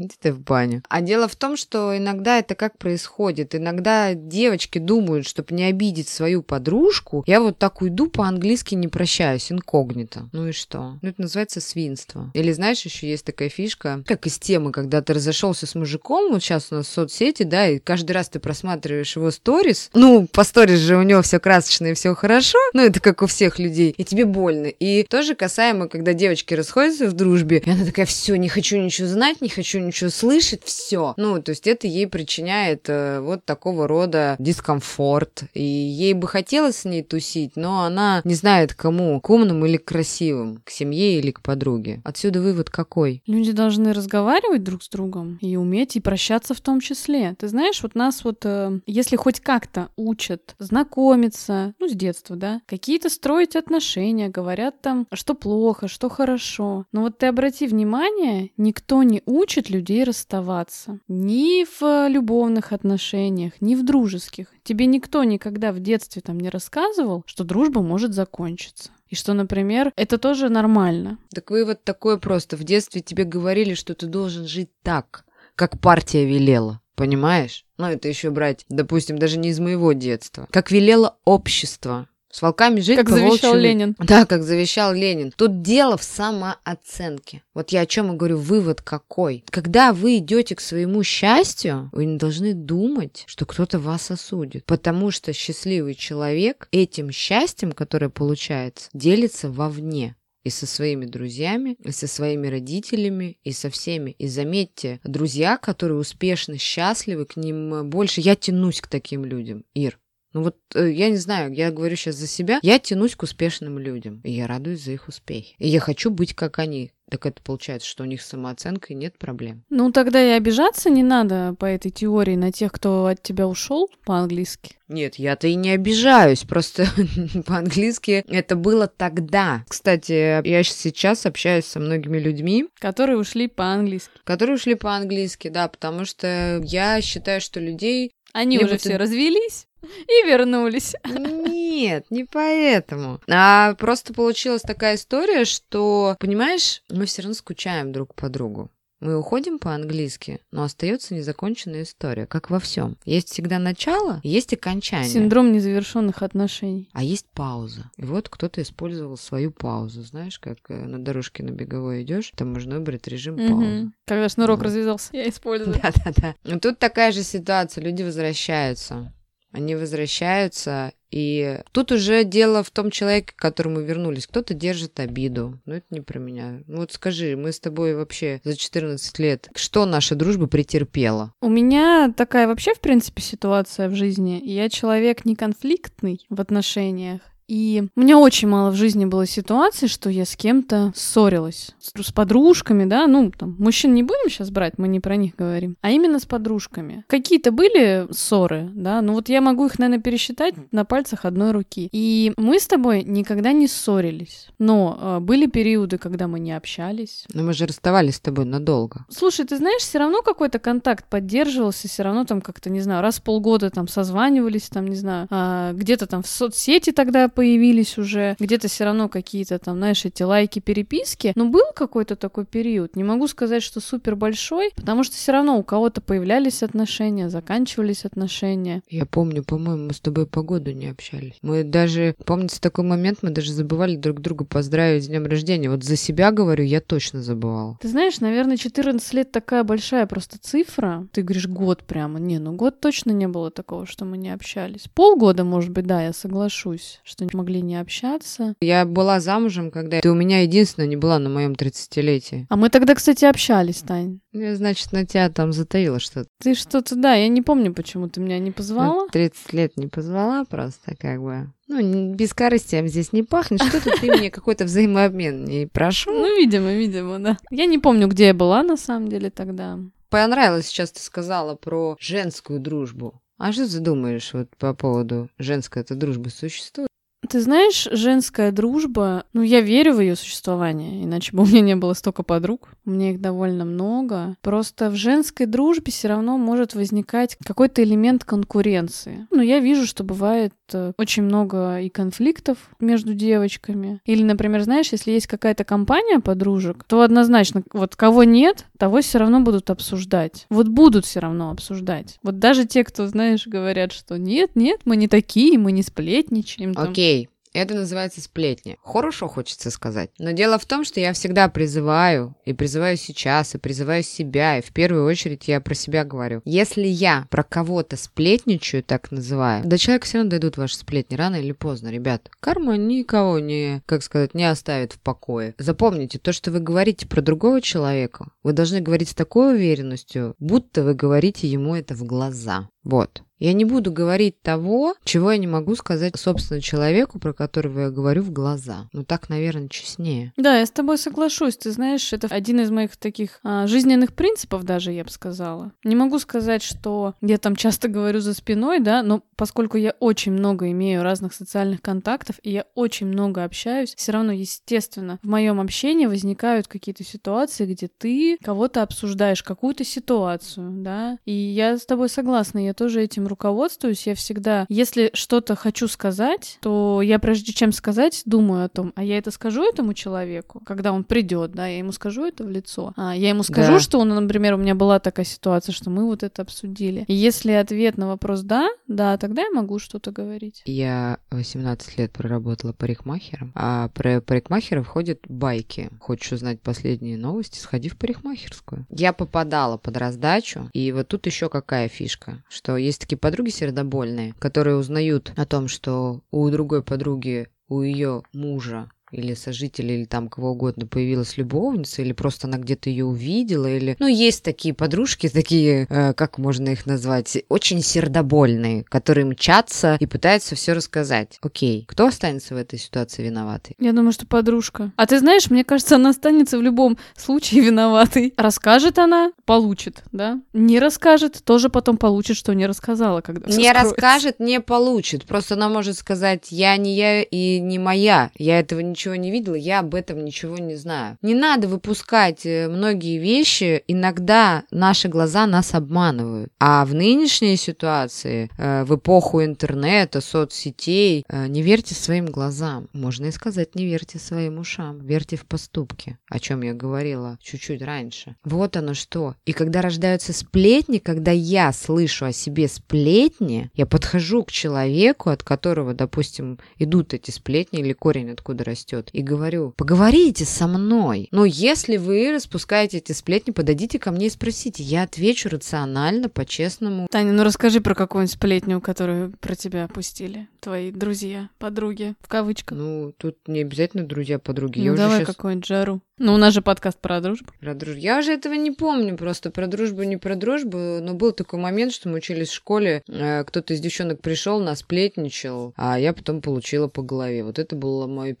Иди 0.00 0.14
ты 0.18 0.32
в 0.32 0.40
баню. 0.40 0.82
А 0.88 1.02
дело 1.02 1.28
в 1.28 1.36
том, 1.36 1.58
что 1.58 1.94
иногда 1.96 2.38
это 2.38 2.54
как 2.54 2.78
происходит. 2.78 3.54
Иногда 3.54 4.14
девочки 4.14 4.78
думают, 4.78 5.26
чтобы 5.26 5.54
не 5.54 5.64
обидеть 5.64 6.08
свою 6.08 6.42
подружку, 6.42 7.22
я 7.26 7.40
вот 7.40 7.58
так 7.58 7.82
уйду, 7.82 8.08
по-английски 8.08 8.74
не 8.74 8.88
прощаюсь, 8.88 9.52
инкогнито. 9.52 10.30
Ну 10.32 10.48
и 10.48 10.52
что? 10.52 10.98
Ну 11.02 11.08
это 11.10 11.20
называется 11.20 11.60
свинство. 11.60 12.30
Или 12.32 12.50
знаешь, 12.52 12.80
еще 12.82 13.10
есть 13.10 13.26
такая 13.26 13.50
фишка, 13.50 14.02
как 14.06 14.26
из 14.26 14.38
темы, 14.38 14.72
когда 14.72 15.02
ты 15.02 15.12
разошелся 15.12 15.66
с 15.66 15.74
мужиком, 15.74 16.32
вот 16.32 16.42
сейчас 16.42 16.68
у 16.70 16.76
нас 16.76 16.88
соцсети, 16.88 17.42
да, 17.42 17.68
и 17.68 17.78
каждый 17.78 18.12
раз 18.12 18.30
ты 18.30 18.40
просматриваешь 18.40 19.16
его 19.16 19.30
сторис. 19.30 19.90
Ну, 19.92 20.26
по 20.32 20.44
сторис 20.44 20.78
же 20.78 20.96
у 20.96 21.02
него 21.02 21.20
все 21.20 21.38
красочно 21.40 21.88
и 21.88 21.94
все 21.94 22.14
хорошо, 22.14 22.58
ну 22.72 22.82
это 22.82 23.00
как 23.00 23.20
у 23.20 23.26
всех 23.26 23.58
людей, 23.58 23.90
и 23.90 24.04
тебе 24.04 24.24
больно. 24.24 24.68
И 24.68 25.02
тоже 25.02 25.34
касаемо, 25.34 25.88
когда 25.88 26.14
девочки 26.14 26.54
расходятся 26.54 27.06
в 27.06 27.12
дружбе, 27.12 27.58
и 27.58 27.70
она 27.70 27.84
такая, 27.84 28.06
все, 28.06 28.36
не 28.36 28.48
хочу 28.48 28.78
ничего 28.78 29.06
знать, 29.06 29.42
не 29.42 29.50
хочу 29.50 29.78
ничего 29.78 29.89
слышать, 29.92 30.64
все. 30.64 31.14
Ну, 31.16 31.42
то 31.42 31.50
есть 31.50 31.66
это 31.66 31.86
ей 31.86 32.06
причиняет 32.06 32.88
э, 32.88 33.20
вот 33.20 33.44
такого 33.44 33.86
рода 33.88 34.36
дискомфорт. 34.38 35.44
И 35.54 35.62
ей 35.62 36.14
бы 36.14 36.28
хотелось 36.28 36.76
с 36.76 36.84
ней 36.84 37.02
тусить, 37.02 37.52
но 37.56 37.84
она 37.84 38.20
не 38.24 38.34
знает, 38.34 38.74
кому, 38.74 39.20
к 39.20 39.30
умным 39.30 39.64
или 39.66 39.76
к 39.76 39.84
красивым, 39.84 40.62
к 40.64 40.70
семье 40.70 41.18
или 41.18 41.30
к 41.30 41.42
подруге. 41.42 42.00
Отсюда 42.04 42.40
вывод 42.40 42.70
какой? 42.70 43.22
Люди 43.26 43.52
должны 43.52 43.92
разговаривать 43.92 44.62
друг 44.62 44.82
с 44.82 44.88
другом 44.88 45.38
и 45.40 45.56
уметь 45.56 45.96
и 45.96 46.00
прощаться 46.00 46.54
в 46.54 46.60
том 46.60 46.80
числе. 46.80 47.34
Ты 47.38 47.48
знаешь, 47.48 47.82
вот 47.82 47.94
нас 47.94 48.24
вот, 48.24 48.40
э, 48.44 48.80
если 48.86 49.16
хоть 49.16 49.40
как-то 49.40 49.88
учат 49.96 50.54
знакомиться, 50.58 51.74
ну, 51.78 51.88
с 51.88 51.92
детства, 51.92 52.36
да, 52.36 52.60
какие-то 52.66 53.08
строить 53.10 53.56
отношения, 53.56 54.28
говорят 54.28 54.80
там, 54.80 55.06
что 55.12 55.34
плохо, 55.34 55.88
что 55.88 56.08
хорошо. 56.08 56.86
Но 56.92 57.02
вот 57.02 57.18
ты 57.18 57.26
обрати 57.26 57.66
внимание, 57.66 58.50
никто 58.56 59.02
не 59.02 59.22
учит 59.26 59.70
людей 59.70 59.79
расставаться. 60.04 60.98
Ни 61.08 61.64
в 61.64 61.82
э, 61.82 62.08
любовных 62.08 62.72
отношениях, 62.72 63.54
ни 63.60 63.74
в 63.74 63.84
дружеских. 63.84 64.48
Тебе 64.62 64.86
никто 64.86 65.24
никогда 65.24 65.72
в 65.72 65.80
детстве 65.80 66.22
там 66.22 66.38
не 66.38 66.48
рассказывал, 66.50 67.22
что 67.26 67.44
дружба 67.44 67.82
может 67.82 68.14
закончиться. 68.14 68.90
И 69.08 69.16
что, 69.16 69.34
например, 69.34 69.92
это 69.96 70.18
тоже 70.18 70.48
нормально. 70.48 71.18
Так 71.34 71.50
вывод 71.50 71.82
такой 71.82 72.18
просто. 72.18 72.56
В 72.56 72.64
детстве 72.64 73.00
тебе 73.00 73.24
говорили, 73.24 73.74
что 73.74 73.94
ты 73.94 74.06
должен 74.06 74.46
жить 74.46 74.70
так, 74.82 75.24
как 75.56 75.80
партия 75.80 76.24
велела. 76.24 76.80
Понимаешь? 76.94 77.64
Ну, 77.78 77.86
это 77.86 78.08
еще 78.08 78.28
брать, 78.28 78.66
допустим, 78.68 79.18
даже 79.18 79.38
не 79.38 79.48
из 79.48 79.58
моего 79.58 79.94
детства. 79.94 80.46
Как 80.50 80.70
велело 80.70 81.16
общество. 81.24 82.06
С 82.30 82.42
волками 82.42 82.80
жить 82.80 82.96
Как 82.96 83.08
завещал 83.08 83.54
Ленин. 83.56 83.96
Да, 83.98 84.24
как 84.24 84.42
завещал 84.44 84.94
Ленин. 84.94 85.32
Тут 85.36 85.62
дело 85.62 85.96
в 85.96 86.04
самооценке. 86.04 87.42
Вот 87.54 87.70
я 87.70 87.80
о 87.80 87.86
чем 87.86 88.12
и 88.12 88.16
говорю, 88.16 88.38
вывод 88.38 88.82
какой. 88.82 89.44
Когда 89.50 89.92
вы 89.92 90.18
идете 90.18 90.54
к 90.54 90.60
своему 90.60 91.02
счастью, 91.02 91.90
вы 91.92 92.04
не 92.04 92.18
должны 92.18 92.54
думать, 92.54 93.24
что 93.26 93.46
кто-то 93.46 93.78
вас 93.78 94.10
осудит. 94.10 94.64
Потому 94.66 95.10
что 95.10 95.32
счастливый 95.32 95.94
человек 95.94 96.68
этим 96.70 97.10
счастьем, 97.10 97.72
которое 97.72 98.10
получается, 98.10 98.88
делится 98.92 99.50
вовне. 99.50 100.14
И 100.42 100.48
со 100.48 100.66
своими 100.66 101.04
друзьями, 101.04 101.76
и 101.84 101.90
со 101.90 102.06
своими 102.06 102.46
родителями, 102.46 103.36
и 103.44 103.52
со 103.52 103.68
всеми. 103.68 104.12
И 104.12 104.26
заметьте, 104.26 104.98
друзья, 105.04 105.58
которые 105.58 105.98
успешны, 105.98 106.56
счастливы, 106.56 107.26
к 107.26 107.36
ним 107.36 107.90
больше. 107.90 108.22
Я 108.22 108.36
тянусь 108.36 108.80
к 108.80 108.86
таким 108.86 109.26
людям, 109.26 109.64
Ир. 109.74 109.99
Ну 110.32 110.42
вот, 110.44 110.56
э, 110.74 110.90
я 110.92 111.10
не 111.10 111.16
знаю, 111.16 111.52
я 111.52 111.70
говорю 111.70 111.96
сейчас 111.96 112.14
за 112.16 112.26
себя. 112.26 112.60
Я 112.62 112.78
тянусь 112.78 113.16
к 113.16 113.22
успешным 113.22 113.78
людям, 113.78 114.20
и 114.22 114.30
я 114.30 114.46
радуюсь 114.46 114.84
за 114.84 114.92
их 114.92 115.08
успехи. 115.08 115.54
И 115.58 115.68
я 115.68 115.80
хочу 115.80 116.10
быть 116.10 116.34
как 116.34 116.58
они. 116.58 116.92
Так 117.10 117.26
это 117.26 117.42
получается, 117.42 117.88
что 117.88 118.04
у 118.04 118.06
них 118.06 118.22
самооценкой 118.22 118.94
нет 118.94 119.18
проблем. 119.18 119.64
Ну, 119.68 119.90
тогда 119.90 120.22
и 120.22 120.36
обижаться 120.36 120.90
не 120.90 121.02
надо 121.02 121.56
по 121.58 121.64
этой 121.64 121.90
теории 121.90 122.36
на 122.36 122.52
тех, 122.52 122.70
кто 122.70 123.06
от 123.06 123.20
тебя 123.20 123.48
ушел 123.48 123.90
по-английски. 124.04 124.76
Нет, 124.86 125.16
я-то 125.16 125.48
и 125.48 125.56
не 125.56 125.70
обижаюсь, 125.70 126.44
просто 126.44 126.86
по-английски 127.46 128.24
это 128.28 128.54
было 128.54 128.86
тогда. 128.86 129.64
Кстати, 129.68 130.46
я 130.46 130.62
сейчас 130.62 131.26
общаюсь 131.26 131.64
со 131.66 131.80
многими 131.80 132.18
людьми, 132.18 132.66
Которые 132.78 133.18
ушли 133.18 133.48
по-английски. 133.48 134.12
которые 134.22 134.54
ушли 134.54 134.76
по-английски, 134.76 135.48
да, 135.48 135.66
потому 135.66 136.04
что 136.04 136.60
я 136.64 137.00
считаю, 137.00 137.40
что 137.40 137.58
людей... 137.58 138.12
Они 138.32 138.56
Не 138.56 138.64
уже 138.64 138.74
будто- 138.74 138.88
все 138.88 138.96
развелись 138.96 139.66
и 139.82 140.26
вернулись. 140.26 140.94
Нет, 141.04 142.06
не 142.10 142.24
поэтому. 142.24 143.20
А 143.28 143.74
просто 143.74 144.12
получилась 144.14 144.62
такая 144.62 144.96
история, 144.96 145.44
что, 145.44 146.16
понимаешь, 146.20 146.82
мы 146.90 147.06
все 147.06 147.22
равно 147.22 147.34
скучаем 147.34 147.92
друг 147.92 148.14
по 148.14 148.28
другу. 148.28 148.70
Мы 149.00 149.16
уходим 149.16 149.58
по-английски, 149.58 150.40
но 150.52 150.62
остается 150.62 151.14
незаконченная 151.14 151.84
история, 151.84 152.26
как 152.26 152.50
во 152.50 152.60
всем. 152.60 152.98
Есть 153.06 153.30
всегда 153.30 153.58
начало, 153.58 154.20
есть 154.22 154.52
окончание. 154.52 155.08
Синдром 155.08 155.52
незавершенных 155.52 156.22
отношений. 156.22 156.90
А 156.92 157.02
есть 157.02 157.26
пауза. 157.34 157.90
И 157.96 158.04
вот 158.04 158.28
кто-то 158.28 158.60
использовал 158.60 159.16
свою 159.16 159.52
паузу. 159.52 160.02
Знаешь, 160.02 160.38
как 160.38 160.58
э, 160.68 160.74
на 160.74 161.02
дорожке 161.02 161.42
на 161.42 161.50
беговой 161.50 162.02
идешь, 162.02 162.32
там 162.36 162.52
можно 162.52 162.76
выбрать 162.76 163.08
режим 163.08 163.36
паузы. 163.36 163.54
Мгм. 163.54 163.94
Когда 164.06 164.28
шнурок 164.28 164.58
Да. 164.58 164.64
развязался, 164.66 165.08
я 165.12 165.28
использую. 165.28 165.74
Да-да-да. 165.82 166.34
Ну, 166.44 166.60
Тут 166.60 166.78
такая 166.78 167.10
же 167.12 167.22
ситуация. 167.22 167.82
Люди 167.82 168.02
возвращаются. 168.02 169.14
Они 169.52 169.74
возвращаются, 169.76 170.92
и 171.10 171.60
тут 171.72 171.92
уже 171.92 172.24
дело 172.24 172.62
в 172.62 172.70
том 172.70 172.90
человеке, 172.90 173.32
к 173.34 173.40
которому 173.40 173.80
вернулись. 173.80 174.26
Кто-то 174.26 174.54
держит 174.54 175.00
обиду. 175.00 175.58
Но 175.64 175.74
это 175.74 175.86
не 175.90 176.00
про 176.00 176.18
меня. 176.18 176.62
Ну 176.66 176.78
вот 176.78 176.92
скажи, 176.92 177.36
мы 177.36 177.52
с 177.52 177.60
тобой 177.60 177.94
вообще 177.94 178.40
за 178.44 178.56
14 178.56 179.18
лет, 179.18 179.48
что 179.54 179.86
наша 179.86 180.14
дружба 180.14 180.46
претерпела? 180.46 181.34
У 181.40 181.48
меня 181.48 182.12
такая 182.16 182.46
вообще, 182.46 182.74
в 182.74 182.80
принципе, 182.80 183.22
ситуация 183.22 183.88
в 183.88 183.94
жизни. 183.94 184.40
Я 184.44 184.68
человек 184.68 185.24
не 185.24 185.34
конфликтный 185.34 186.26
в 186.28 186.40
отношениях. 186.40 187.20
И 187.50 187.82
у 187.96 188.00
меня 188.00 188.16
очень 188.16 188.46
мало 188.46 188.70
в 188.70 188.76
жизни 188.76 189.06
было 189.06 189.26
ситуаций, 189.26 189.88
что 189.88 190.08
я 190.08 190.24
с 190.24 190.36
кем-то 190.36 190.92
ссорилась. 190.94 191.72
С, 191.80 191.90
с 192.00 192.12
подружками, 192.12 192.84
да, 192.84 193.08
ну, 193.08 193.32
там, 193.36 193.56
мужчин 193.58 193.92
не 193.92 194.04
будем 194.04 194.30
сейчас 194.30 194.50
брать, 194.50 194.74
мы 194.78 194.86
не 194.86 195.00
про 195.00 195.16
них 195.16 195.34
говорим, 195.34 195.76
а 195.80 195.90
именно 195.90 196.20
с 196.20 196.26
подружками. 196.26 197.04
Какие-то 197.08 197.50
были 197.50 198.06
ссоры, 198.12 198.70
да, 198.72 199.02
ну 199.02 199.14
вот 199.14 199.28
я 199.28 199.40
могу 199.40 199.66
их, 199.66 199.80
наверное, 199.80 200.00
пересчитать 200.00 200.54
на 200.70 200.84
пальцах 200.84 201.24
одной 201.24 201.50
руки. 201.50 201.88
И 201.90 202.32
мы 202.36 202.60
с 202.60 202.68
тобой 202.68 203.02
никогда 203.02 203.50
не 203.50 203.66
ссорились. 203.66 204.50
Но 204.60 204.96
э, 205.00 205.18
были 205.18 205.46
периоды, 205.46 205.98
когда 205.98 206.28
мы 206.28 206.38
не 206.38 206.52
общались. 206.52 207.24
Но 207.34 207.42
мы 207.42 207.52
же 207.52 207.66
расставались 207.66 208.16
с 208.16 208.20
тобой 208.20 208.44
надолго. 208.44 209.04
Слушай, 209.08 209.44
ты 209.44 209.56
знаешь, 209.56 209.82
все 209.82 209.98
равно 209.98 210.22
какой-то 210.22 210.60
контакт 210.60 211.04
поддерживался, 211.08 211.88
все 211.88 212.04
равно 212.04 212.24
там 212.24 212.42
как-то, 212.42 212.70
не 212.70 212.80
знаю, 212.80 213.02
раз 213.02 213.18
в 213.18 213.22
полгода 213.24 213.70
там 213.70 213.88
созванивались, 213.88 214.68
там, 214.68 214.86
не 214.86 214.96
знаю, 214.96 215.26
а, 215.30 215.72
где-то 215.72 216.06
там 216.06 216.22
в 216.22 216.28
соцсети 216.28 216.92
тогда 216.92 217.28
появились 217.40 217.96
уже, 217.96 218.36
где-то 218.38 218.68
все 218.68 218.84
равно 218.84 219.08
какие-то 219.08 219.58
там, 219.58 219.78
знаешь, 219.78 220.04
эти 220.04 220.22
лайки, 220.22 220.58
переписки. 220.58 221.32
Но 221.36 221.46
был 221.46 221.72
какой-то 221.74 222.14
такой 222.14 222.44
период. 222.44 222.96
Не 222.96 223.02
могу 223.02 223.28
сказать, 223.28 223.62
что 223.62 223.80
супер 223.80 224.14
большой, 224.14 224.72
потому 224.76 225.04
что 225.04 225.16
все 225.16 225.32
равно 225.32 225.58
у 225.58 225.62
кого-то 225.62 226.02
появлялись 226.02 226.62
отношения, 226.62 227.30
заканчивались 227.30 228.04
отношения. 228.04 228.82
Я 228.90 229.06
помню, 229.06 229.42
по-моему, 229.42 229.86
мы 229.86 229.94
с 229.94 230.00
тобой 230.00 230.26
по 230.26 230.42
году 230.42 230.72
не 230.72 230.88
общались. 230.88 231.32
Мы 231.40 231.64
даже, 231.64 232.14
помните 232.26 232.58
такой 232.60 232.84
момент, 232.84 233.20
мы 233.22 233.30
даже 233.30 233.54
забывали 233.54 233.96
друг 233.96 234.20
друга 234.20 234.44
поздравить 234.44 235.04
с 235.04 235.08
днем 235.08 235.24
рождения. 235.24 235.70
Вот 235.70 235.82
за 235.82 235.96
себя 235.96 236.32
говорю, 236.32 236.64
я 236.64 236.82
точно 236.82 237.22
забывала. 237.22 237.78
Ты 237.80 237.88
знаешь, 237.88 238.20
наверное, 238.20 238.58
14 238.58 239.14
лет 239.14 239.32
такая 239.32 239.64
большая 239.64 240.04
просто 240.04 240.38
цифра. 240.38 241.06
Ты 241.12 241.22
говоришь 241.22 241.46
год 241.46 241.84
прямо. 241.84 242.20
Не, 242.20 242.38
ну 242.38 242.52
год 242.52 242.80
точно 242.80 243.12
не 243.12 243.28
было 243.28 243.50
такого, 243.50 243.86
что 243.86 244.04
мы 244.04 244.18
не 244.18 244.28
общались. 244.28 244.90
Полгода, 244.92 245.42
может 245.44 245.70
быть, 245.70 245.86
да, 245.86 246.02
я 246.02 246.12
соглашусь, 246.12 247.00
что 247.02 247.24
не 247.24 247.29
могли 247.34 247.62
не 247.62 247.76
общаться. 247.76 248.54
Я 248.60 248.84
была 248.84 249.20
замужем, 249.20 249.70
когда 249.70 250.00
ты 250.00 250.10
у 250.10 250.14
меня 250.14 250.42
единственная 250.42 250.88
не 250.88 250.96
была 250.96 251.18
на 251.18 251.28
моем 251.28 251.52
30-летии. 251.52 252.46
А 252.48 252.56
мы 252.56 252.68
тогда, 252.68 252.94
кстати, 252.94 253.24
общались, 253.24 253.82
Тань. 253.82 254.20
Я, 254.32 254.54
значит, 254.56 254.92
на 254.92 255.04
тебя 255.04 255.28
там 255.28 255.52
затаила 255.52 255.98
что-то. 255.98 256.28
Ты 256.40 256.54
что-то, 256.54 256.94
да, 256.94 257.14
я 257.14 257.28
не 257.28 257.42
помню, 257.42 257.74
почему 257.74 258.08
ты 258.08 258.20
меня 258.20 258.38
не 258.38 258.50
позвала. 258.50 259.08
30 259.08 259.52
лет 259.52 259.76
не 259.76 259.88
позвала 259.88 260.44
просто, 260.44 260.94
как 260.96 261.20
бы. 261.20 261.52
Ну, 261.66 262.14
бескорыстием 262.14 262.88
здесь 262.88 263.12
не 263.12 263.22
пахнет. 263.22 263.62
Что-то 263.62 263.90
ты 264.00 264.10
мне 264.10 264.30
какой-то 264.30 264.64
взаимообмен 264.64 265.44
не 265.44 265.66
прошу. 265.66 266.12
Ну, 266.12 266.36
видимо, 266.36 266.72
видимо, 266.72 267.18
да. 267.18 267.38
Я 267.50 267.66
не 267.66 267.78
помню, 267.78 268.08
где 268.08 268.26
я 268.26 268.34
была 268.34 268.62
на 268.62 268.76
самом 268.76 269.08
деле 269.08 269.30
тогда. 269.30 269.78
Понравилось 270.08 270.66
сейчас 270.66 270.90
ты 270.90 271.00
сказала 271.00 271.54
про 271.54 271.96
женскую 272.00 272.58
дружбу. 272.58 273.20
А 273.38 273.52
что 273.52 273.70
ты 273.70 273.78
думаешь 273.78 274.34
вот 274.34 274.48
по 274.58 274.74
поводу 274.74 275.30
женской 275.38 275.82
этой 275.82 275.96
дружбы 275.96 276.28
существует? 276.28 276.89
Ты 277.30 277.40
знаешь, 277.40 277.86
женская 277.92 278.50
дружба, 278.50 279.24
ну, 279.32 279.42
я 279.42 279.60
верю 279.60 279.94
в 279.94 280.00
ее 280.00 280.16
существование, 280.16 281.04
иначе 281.04 281.30
бы 281.30 281.44
у 281.44 281.46
меня 281.46 281.60
не 281.60 281.76
было 281.76 281.94
столько 281.94 282.24
подруг. 282.24 282.70
У 282.84 282.90
меня 282.90 283.12
их 283.12 283.20
довольно 283.20 283.64
много. 283.64 284.34
Просто 284.40 284.90
в 284.90 284.96
женской 284.96 285.46
дружбе 285.46 285.92
все 285.92 286.08
равно 286.08 286.36
может 286.38 286.74
возникать 286.74 287.36
какой-то 287.46 287.84
элемент 287.84 288.24
конкуренции. 288.24 289.28
Ну, 289.30 289.42
я 289.42 289.60
вижу, 289.60 289.86
что 289.86 290.02
бывает 290.02 290.52
очень 290.98 291.22
много 291.22 291.80
и 291.80 291.88
конфликтов 291.88 292.58
между 292.80 293.14
девочками. 293.14 294.00
Или, 294.04 294.22
например, 294.22 294.62
знаешь, 294.62 294.92
если 294.92 295.12
есть 295.12 295.26
какая-то 295.26 295.64
компания 295.64 296.20
подружек, 296.20 296.84
то 296.84 297.02
однозначно, 297.02 297.62
вот 297.72 297.96
кого 297.96 298.24
нет, 298.24 298.66
того 298.78 299.00
все 299.00 299.18
равно 299.18 299.40
будут 299.40 299.70
обсуждать. 299.70 300.46
Вот 300.50 300.68
будут 300.68 301.04
все 301.04 301.20
равно 301.20 301.50
обсуждать. 301.50 302.18
Вот 302.22 302.38
даже 302.38 302.66
те, 302.66 302.84
кто, 302.84 303.06
знаешь, 303.06 303.46
говорят, 303.46 303.92
что 303.92 304.18
нет, 304.18 304.52
нет, 304.54 304.80
мы 304.84 304.96
не 304.96 305.08
такие, 305.08 305.58
мы 305.58 305.72
не 305.72 305.82
сплетничаем. 305.82 306.74
Окей, 306.76 307.28
это 307.52 307.74
называется 307.74 308.20
сплетни. 308.20 308.76
Хорошо 308.82 309.28
хочется 309.28 309.70
сказать. 309.70 310.10
Но 310.18 310.30
дело 310.32 310.58
в 310.58 310.66
том, 310.66 310.84
что 310.84 311.00
я 311.00 311.12
всегда 311.12 311.48
призываю, 311.48 312.36
и 312.44 312.52
призываю 312.52 312.96
сейчас, 312.96 313.54
и 313.54 313.58
призываю 313.58 314.02
себя, 314.02 314.58
и 314.58 314.62
в 314.62 314.72
первую 314.72 315.06
очередь 315.06 315.48
я 315.48 315.60
про 315.60 315.74
себя 315.74 316.04
говорю. 316.04 316.42
Если 316.44 316.86
я 316.86 317.26
про 317.30 317.42
кого-то 317.42 317.96
сплетничаю, 317.96 318.82
так 318.82 319.10
называю, 319.10 319.64
до 319.64 319.78
человека 319.78 320.06
все 320.06 320.18
равно 320.18 320.30
дойдут 320.30 320.56
ваши 320.56 320.76
сплетни, 320.76 321.16
рано 321.16 321.36
или 321.36 321.52
поздно, 321.52 321.88
ребят. 321.88 322.30
Карма 322.40 322.76
никого 322.76 323.38
не, 323.38 323.82
как 323.86 324.02
сказать, 324.02 324.34
не 324.34 324.44
оставит 324.44 324.92
в 324.92 325.00
покое. 325.00 325.54
Запомните, 325.58 326.18
то, 326.18 326.32
что 326.32 326.50
вы 326.50 326.60
говорите 326.60 327.06
про 327.06 327.20
другого 327.20 327.60
человека, 327.60 328.28
вы 328.42 328.52
должны 328.52 328.80
говорить 328.80 329.10
с 329.10 329.14
такой 329.14 329.54
уверенностью, 329.54 330.34
будто 330.38 330.82
вы 330.82 330.94
говорите 330.94 331.48
ему 331.48 331.74
это 331.74 331.94
в 331.94 332.04
глаза. 332.04 332.68
Вот. 332.84 333.22
Я 333.40 333.54
не 333.54 333.64
буду 333.64 333.90
говорить 333.90 334.42
того, 334.42 334.94
чего 335.02 335.32
я 335.32 335.38
не 335.38 335.46
могу 335.46 335.74
сказать, 335.74 336.12
собственно, 336.16 336.60
человеку, 336.60 337.18
про 337.18 337.32
которого 337.32 337.80
я 337.80 337.90
говорю 337.90 338.22
в 338.22 338.30
глаза. 338.30 338.88
Ну, 338.92 339.02
так, 339.02 339.30
наверное, 339.30 339.68
честнее. 339.68 340.34
Да, 340.36 340.58
я 340.58 340.66
с 340.66 340.70
тобой 340.70 340.98
соглашусь. 340.98 341.56
Ты 341.56 341.70
знаешь, 341.70 342.12
это 342.12 342.26
один 342.30 342.60
из 342.60 342.70
моих 342.70 342.98
таких 342.98 343.40
а, 343.42 343.66
жизненных 343.66 344.12
принципов 344.12 344.64
даже, 344.64 344.92
я 344.92 345.04
бы 345.04 345.10
сказала. 345.10 345.72
Не 345.84 345.96
могу 345.96 346.18
сказать, 346.18 346.62
что 346.62 347.14
я 347.22 347.38
там 347.38 347.56
часто 347.56 347.88
говорю 347.88 348.20
за 348.20 348.34
спиной, 348.34 348.78
да, 348.78 349.02
но 349.02 349.22
поскольку 349.36 349.78
я 349.78 349.94
очень 350.00 350.32
много 350.32 350.70
имею 350.70 351.02
разных 351.02 351.32
социальных 351.32 351.80
контактов, 351.80 352.36
и 352.42 352.50
я 352.50 352.66
очень 352.74 353.06
много 353.06 353.42
общаюсь, 353.42 353.94
все 353.96 354.12
равно, 354.12 354.32
естественно, 354.32 355.18
в 355.22 355.26
моем 355.26 355.60
общении 355.60 356.04
возникают 356.04 356.68
какие-то 356.68 357.04
ситуации, 357.04 357.64
где 357.64 357.88
ты 357.88 358.36
кого-то 358.42 358.82
обсуждаешь, 358.82 359.42
какую-то 359.42 359.82
ситуацию, 359.82 360.82
да, 360.82 361.16
и 361.24 361.32
я 361.32 361.78
с 361.78 361.86
тобой 361.86 362.10
согласна, 362.10 362.58
я 362.58 362.69
тоже 362.74 363.02
этим 363.02 363.26
руководствуюсь. 363.26 364.06
Я 364.06 364.14
всегда, 364.14 364.66
если 364.68 365.10
что-то 365.14 365.56
хочу 365.56 365.88
сказать, 365.88 366.58
то 366.60 367.00
я 367.02 367.18
прежде 367.18 367.52
чем 367.52 367.72
сказать, 367.72 368.22
думаю 368.24 368.64
о 368.64 368.68
том, 368.68 368.92
а 368.96 369.04
я 369.04 369.18
это 369.18 369.30
скажу 369.30 369.68
этому 369.68 369.94
человеку, 369.94 370.62
когда 370.64 370.92
он 370.92 371.04
придет, 371.04 371.52
да, 371.52 371.66
я 371.66 371.78
ему 371.78 371.92
скажу 371.92 372.24
это 372.24 372.44
в 372.44 372.50
лицо. 372.50 372.92
А 372.96 373.14
я 373.14 373.30
ему 373.30 373.42
скажу, 373.42 373.74
да. 373.74 373.80
что 373.80 373.98
он, 373.98 374.08
например, 374.08 374.54
у 374.54 374.58
меня 374.58 374.74
была 374.74 374.98
такая 374.98 375.26
ситуация, 375.26 375.72
что 375.72 375.90
мы 375.90 376.06
вот 376.06 376.22
это 376.22 376.42
обсудили. 376.42 377.04
И 377.08 377.14
если 377.14 377.52
ответ 377.52 377.96
на 377.96 378.08
вопрос 378.08 378.42
да, 378.42 378.68
да, 378.88 379.16
тогда 379.18 379.42
я 379.42 379.50
могу 379.50 379.78
что-то 379.78 380.10
говорить. 380.10 380.62
Я 380.64 381.18
18 381.30 381.98
лет 381.98 382.12
проработала 382.12 382.72
парикмахером, 382.72 383.52
а 383.54 383.88
про 383.88 384.20
парикмахеров 384.20 384.86
ходят 384.86 385.20
байки. 385.28 385.90
Хочешь 386.00 386.32
узнать 386.32 386.60
последние 386.60 387.16
новости, 387.16 387.58
сходи 387.58 387.88
в 387.88 387.96
парикмахерскую. 387.96 388.86
Я 388.90 389.12
попадала 389.12 389.76
под 389.76 389.96
раздачу, 389.96 390.70
и 390.72 390.92
вот 390.92 391.08
тут 391.08 391.26
еще 391.26 391.48
какая 391.48 391.88
фишка, 391.88 392.42
что 392.60 392.76
есть 392.76 393.00
такие 393.00 393.16
подруги 393.16 393.48
сердобольные, 393.48 394.34
которые 394.38 394.76
узнают 394.76 395.32
о 395.34 395.46
том, 395.46 395.66
что 395.66 396.20
у 396.30 396.50
другой 396.50 396.82
подруги, 396.82 397.48
у 397.68 397.80
ее 397.80 398.22
мужа 398.34 398.90
или 399.12 399.34
сожителя, 399.34 399.94
или 399.94 400.04
там 400.04 400.28
кого 400.28 400.50
угодно 400.52 400.86
появилась 400.86 401.36
любовница, 401.36 402.02
или 402.02 402.12
просто 402.12 402.46
она 402.46 402.58
где-то 402.58 402.90
ее 402.90 403.04
увидела, 403.04 403.66
или... 403.66 403.96
Ну, 403.98 404.06
есть 404.06 404.42
такие 404.42 404.74
подружки, 404.74 405.28
такие, 405.28 405.86
э, 405.88 406.12
как 406.14 406.38
можно 406.38 406.68
их 406.70 406.86
назвать, 406.86 407.38
очень 407.48 407.82
сердобольные, 407.82 408.84
которые 408.84 409.24
мчатся 409.26 409.96
и 410.00 410.06
пытаются 410.06 410.54
все 410.54 410.72
рассказать. 410.72 411.38
Окей, 411.42 411.84
кто 411.88 412.06
останется 412.06 412.54
в 412.54 412.58
этой 412.58 412.78
ситуации 412.78 413.22
виноватый? 413.22 413.76
Я 413.78 413.92
думаю, 413.92 414.12
что 414.12 414.26
подружка. 414.26 414.92
А 414.96 415.06
ты 415.06 415.18
знаешь, 415.18 415.50
мне 415.50 415.64
кажется, 415.64 415.96
она 415.96 416.10
останется 416.10 416.58
в 416.58 416.62
любом 416.62 416.98
случае 417.16 417.60
виноватой. 417.64 418.34
Расскажет 418.36 418.98
она, 418.98 419.32
получит, 419.44 420.02
да? 420.12 420.40
Не 420.52 420.78
расскажет, 420.78 421.42
тоже 421.44 421.68
потом 421.68 421.96
получит, 421.96 422.36
что 422.36 422.52
не 422.52 422.66
рассказала, 422.66 423.20
когда 423.20 423.46
Не 423.46 423.52
скроется. 423.52 423.82
расскажет, 423.82 424.40
не 424.40 424.60
получит. 424.60 425.24
Просто 425.24 425.54
она 425.54 425.68
может 425.68 425.96
сказать, 425.96 426.48
я 426.50 426.76
не 426.76 426.94
я 426.94 427.22
и 427.22 427.58
не 427.60 427.78
моя, 427.78 428.30
я 428.36 428.58
этого 428.60 428.80
не 428.80 428.94
ничего 429.00 429.14
не 429.14 429.30
видела, 429.30 429.54
я 429.54 429.80
об 429.80 429.94
этом 429.94 430.22
ничего 430.24 430.58
не 430.58 430.76
знаю. 430.76 431.16
Не 431.22 431.34
надо 431.34 431.68
выпускать 431.68 432.44
э, 432.44 432.68
многие 432.68 433.18
вещи, 433.18 433.82
иногда 433.88 434.64
наши 434.70 435.08
глаза 435.08 435.46
нас 435.46 435.74
обманывают. 435.74 436.52
А 436.58 436.84
в 436.84 436.92
нынешней 436.92 437.56
ситуации, 437.56 438.50
э, 438.58 438.84
в 438.84 438.96
эпоху 438.96 439.42
интернета, 439.42 440.20
соцсетей, 440.20 441.24
э, 441.28 441.46
не 441.46 441.62
верьте 441.62 441.94
своим 441.94 442.26
глазам. 442.26 442.88
Можно 442.92 443.26
и 443.26 443.30
сказать, 443.30 443.74
не 443.74 443.86
верьте 443.86 444.18
своим 444.18 444.58
ушам, 444.58 444.98
верьте 445.00 445.36
в 445.36 445.46
поступки, 445.46 446.18
о 446.28 446.38
чем 446.38 446.60
я 446.62 446.74
говорила 446.74 447.38
чуть-чуть 447.40 447.80
раньше. 447.80 448.36
Вот 448.44 448.76
оно 448.76 448.92
что. 448.92 449.34
И 449.46 449.54
когда 449.54 449.80
рождаются 449.80 450.34
сплетни, 450.34 450.98
когда 450.98 451.30
я 451.30 451.72
слышу 451.72 452.26
о 452.26 452.32
себе 452.32 452.68
сплетни, 452.68 453.70
я 453.74 453.86
подхожу 453.86 454.44
к 454.44 454.52
человеку, 454.52 455.30
от 455.30 455.42
которого, 455.42 455.94
допустим, 455.94 456.58
идут 456.76 457.14
эти 457.14 457.30
сплетни 457.30 457.80
или 457.80 457.94
корень 457.94 458.30
откуда 458.30 458.62
растет, 458.64 458.89
растет. 458.90 459.10
И 459.12 459.22
говорю, 459.22 459.72
поговорите 459.76 460.44
со 460.44 460.66
мной. 460.66 461.28
Но 461.30 461.44
если 461.44 461.96
вы 461.96 462.32
распускаете 462.32 462.98
эти 462.98 463.12
сплетни, 463.12 463.52
подойдите 463.52 463.98
ко 463.98 464.10
мне 464.10 464.26
и 464.26 464.30
спросите. 464.30 464.82
Я 464.82 465.02
отвечу 465.02 465.48
рационально, 465.48 466.28
по-честному. 466.28 467.06
Таня, 467.10 467.32
ну 467.32 467.44
расскажи 467.44 467.80
про 467.80 467.94
какую-нибудь 467.94 468.34
сплетню, 468.34 468.80
которую 468.80 469.32
про 469.40 469.54
тебя 469.54 469.84
опустили. 469.84 470.48
Твои 470.60 470.90
друзья, 470.90 471.48
подруги, 471.58 472.14
в 472.20 472.28
кавычках. 472.28 472.76
Ну, 472.76 473.14
тут 473.16 473.36
не 473.46 473.60
обязательно 473.60 474.04
друзья, 474.04 474.38
подруги. 474.38 474.80
Ну, 474.80 474.84
Я 474.86 474.92
давай 474.94 475.16
уже 475.18 475.26
щас... 475.26 475.36
какой-нибудь 475.36 475.66
жару. 475.66 476.00
Ну, 476.18 476.34
у 476.34 476.36
нас 476.36 476.52
же 476.52 476.60
подкаст 476.60 476.98
про 476.98 477.18
дружбу. 477.20 477.50
Про 477.60 477.74
дружбу. 477.74 477.98
Я 477.98 478.18
уже 478.18 478.32
этого 478.32 478.52
не 478.52 478.70
помню, 478.70 479.16
просто 479.16 479.50
про 479.50 479.66
дружбу, 479.66 480.02
не 480.02 480.18
про 480.18 480.36
дружбу. 480.36 480.76
Но 481.00 481.14
был 481.14 481.32
такой 481.32 481.58
момент, 481.58 481.94
что 481.94 482.10
мы 482.10 482.18
учились 482.18 482.50
в 482.50 482.54
школе, 482.54 483.02
э, 483.08 483.42
кто-то 483.44 483.72
из 483.72 483.80
девчонок 483.80 484.20
пришел, 484.20 484.60
нас 484.60 484.80
сплетничал, 484.80 485.72
а 485.76 485.98
я 485.98 486.12
потом 486.12 486.42
получила 486.42 486.88
по 486.88 487.00
голове. 487.00 487.42
Вот 487.42 487.58
это 487.58 487.74
был 487.74 488.06
мой 488.06 488.34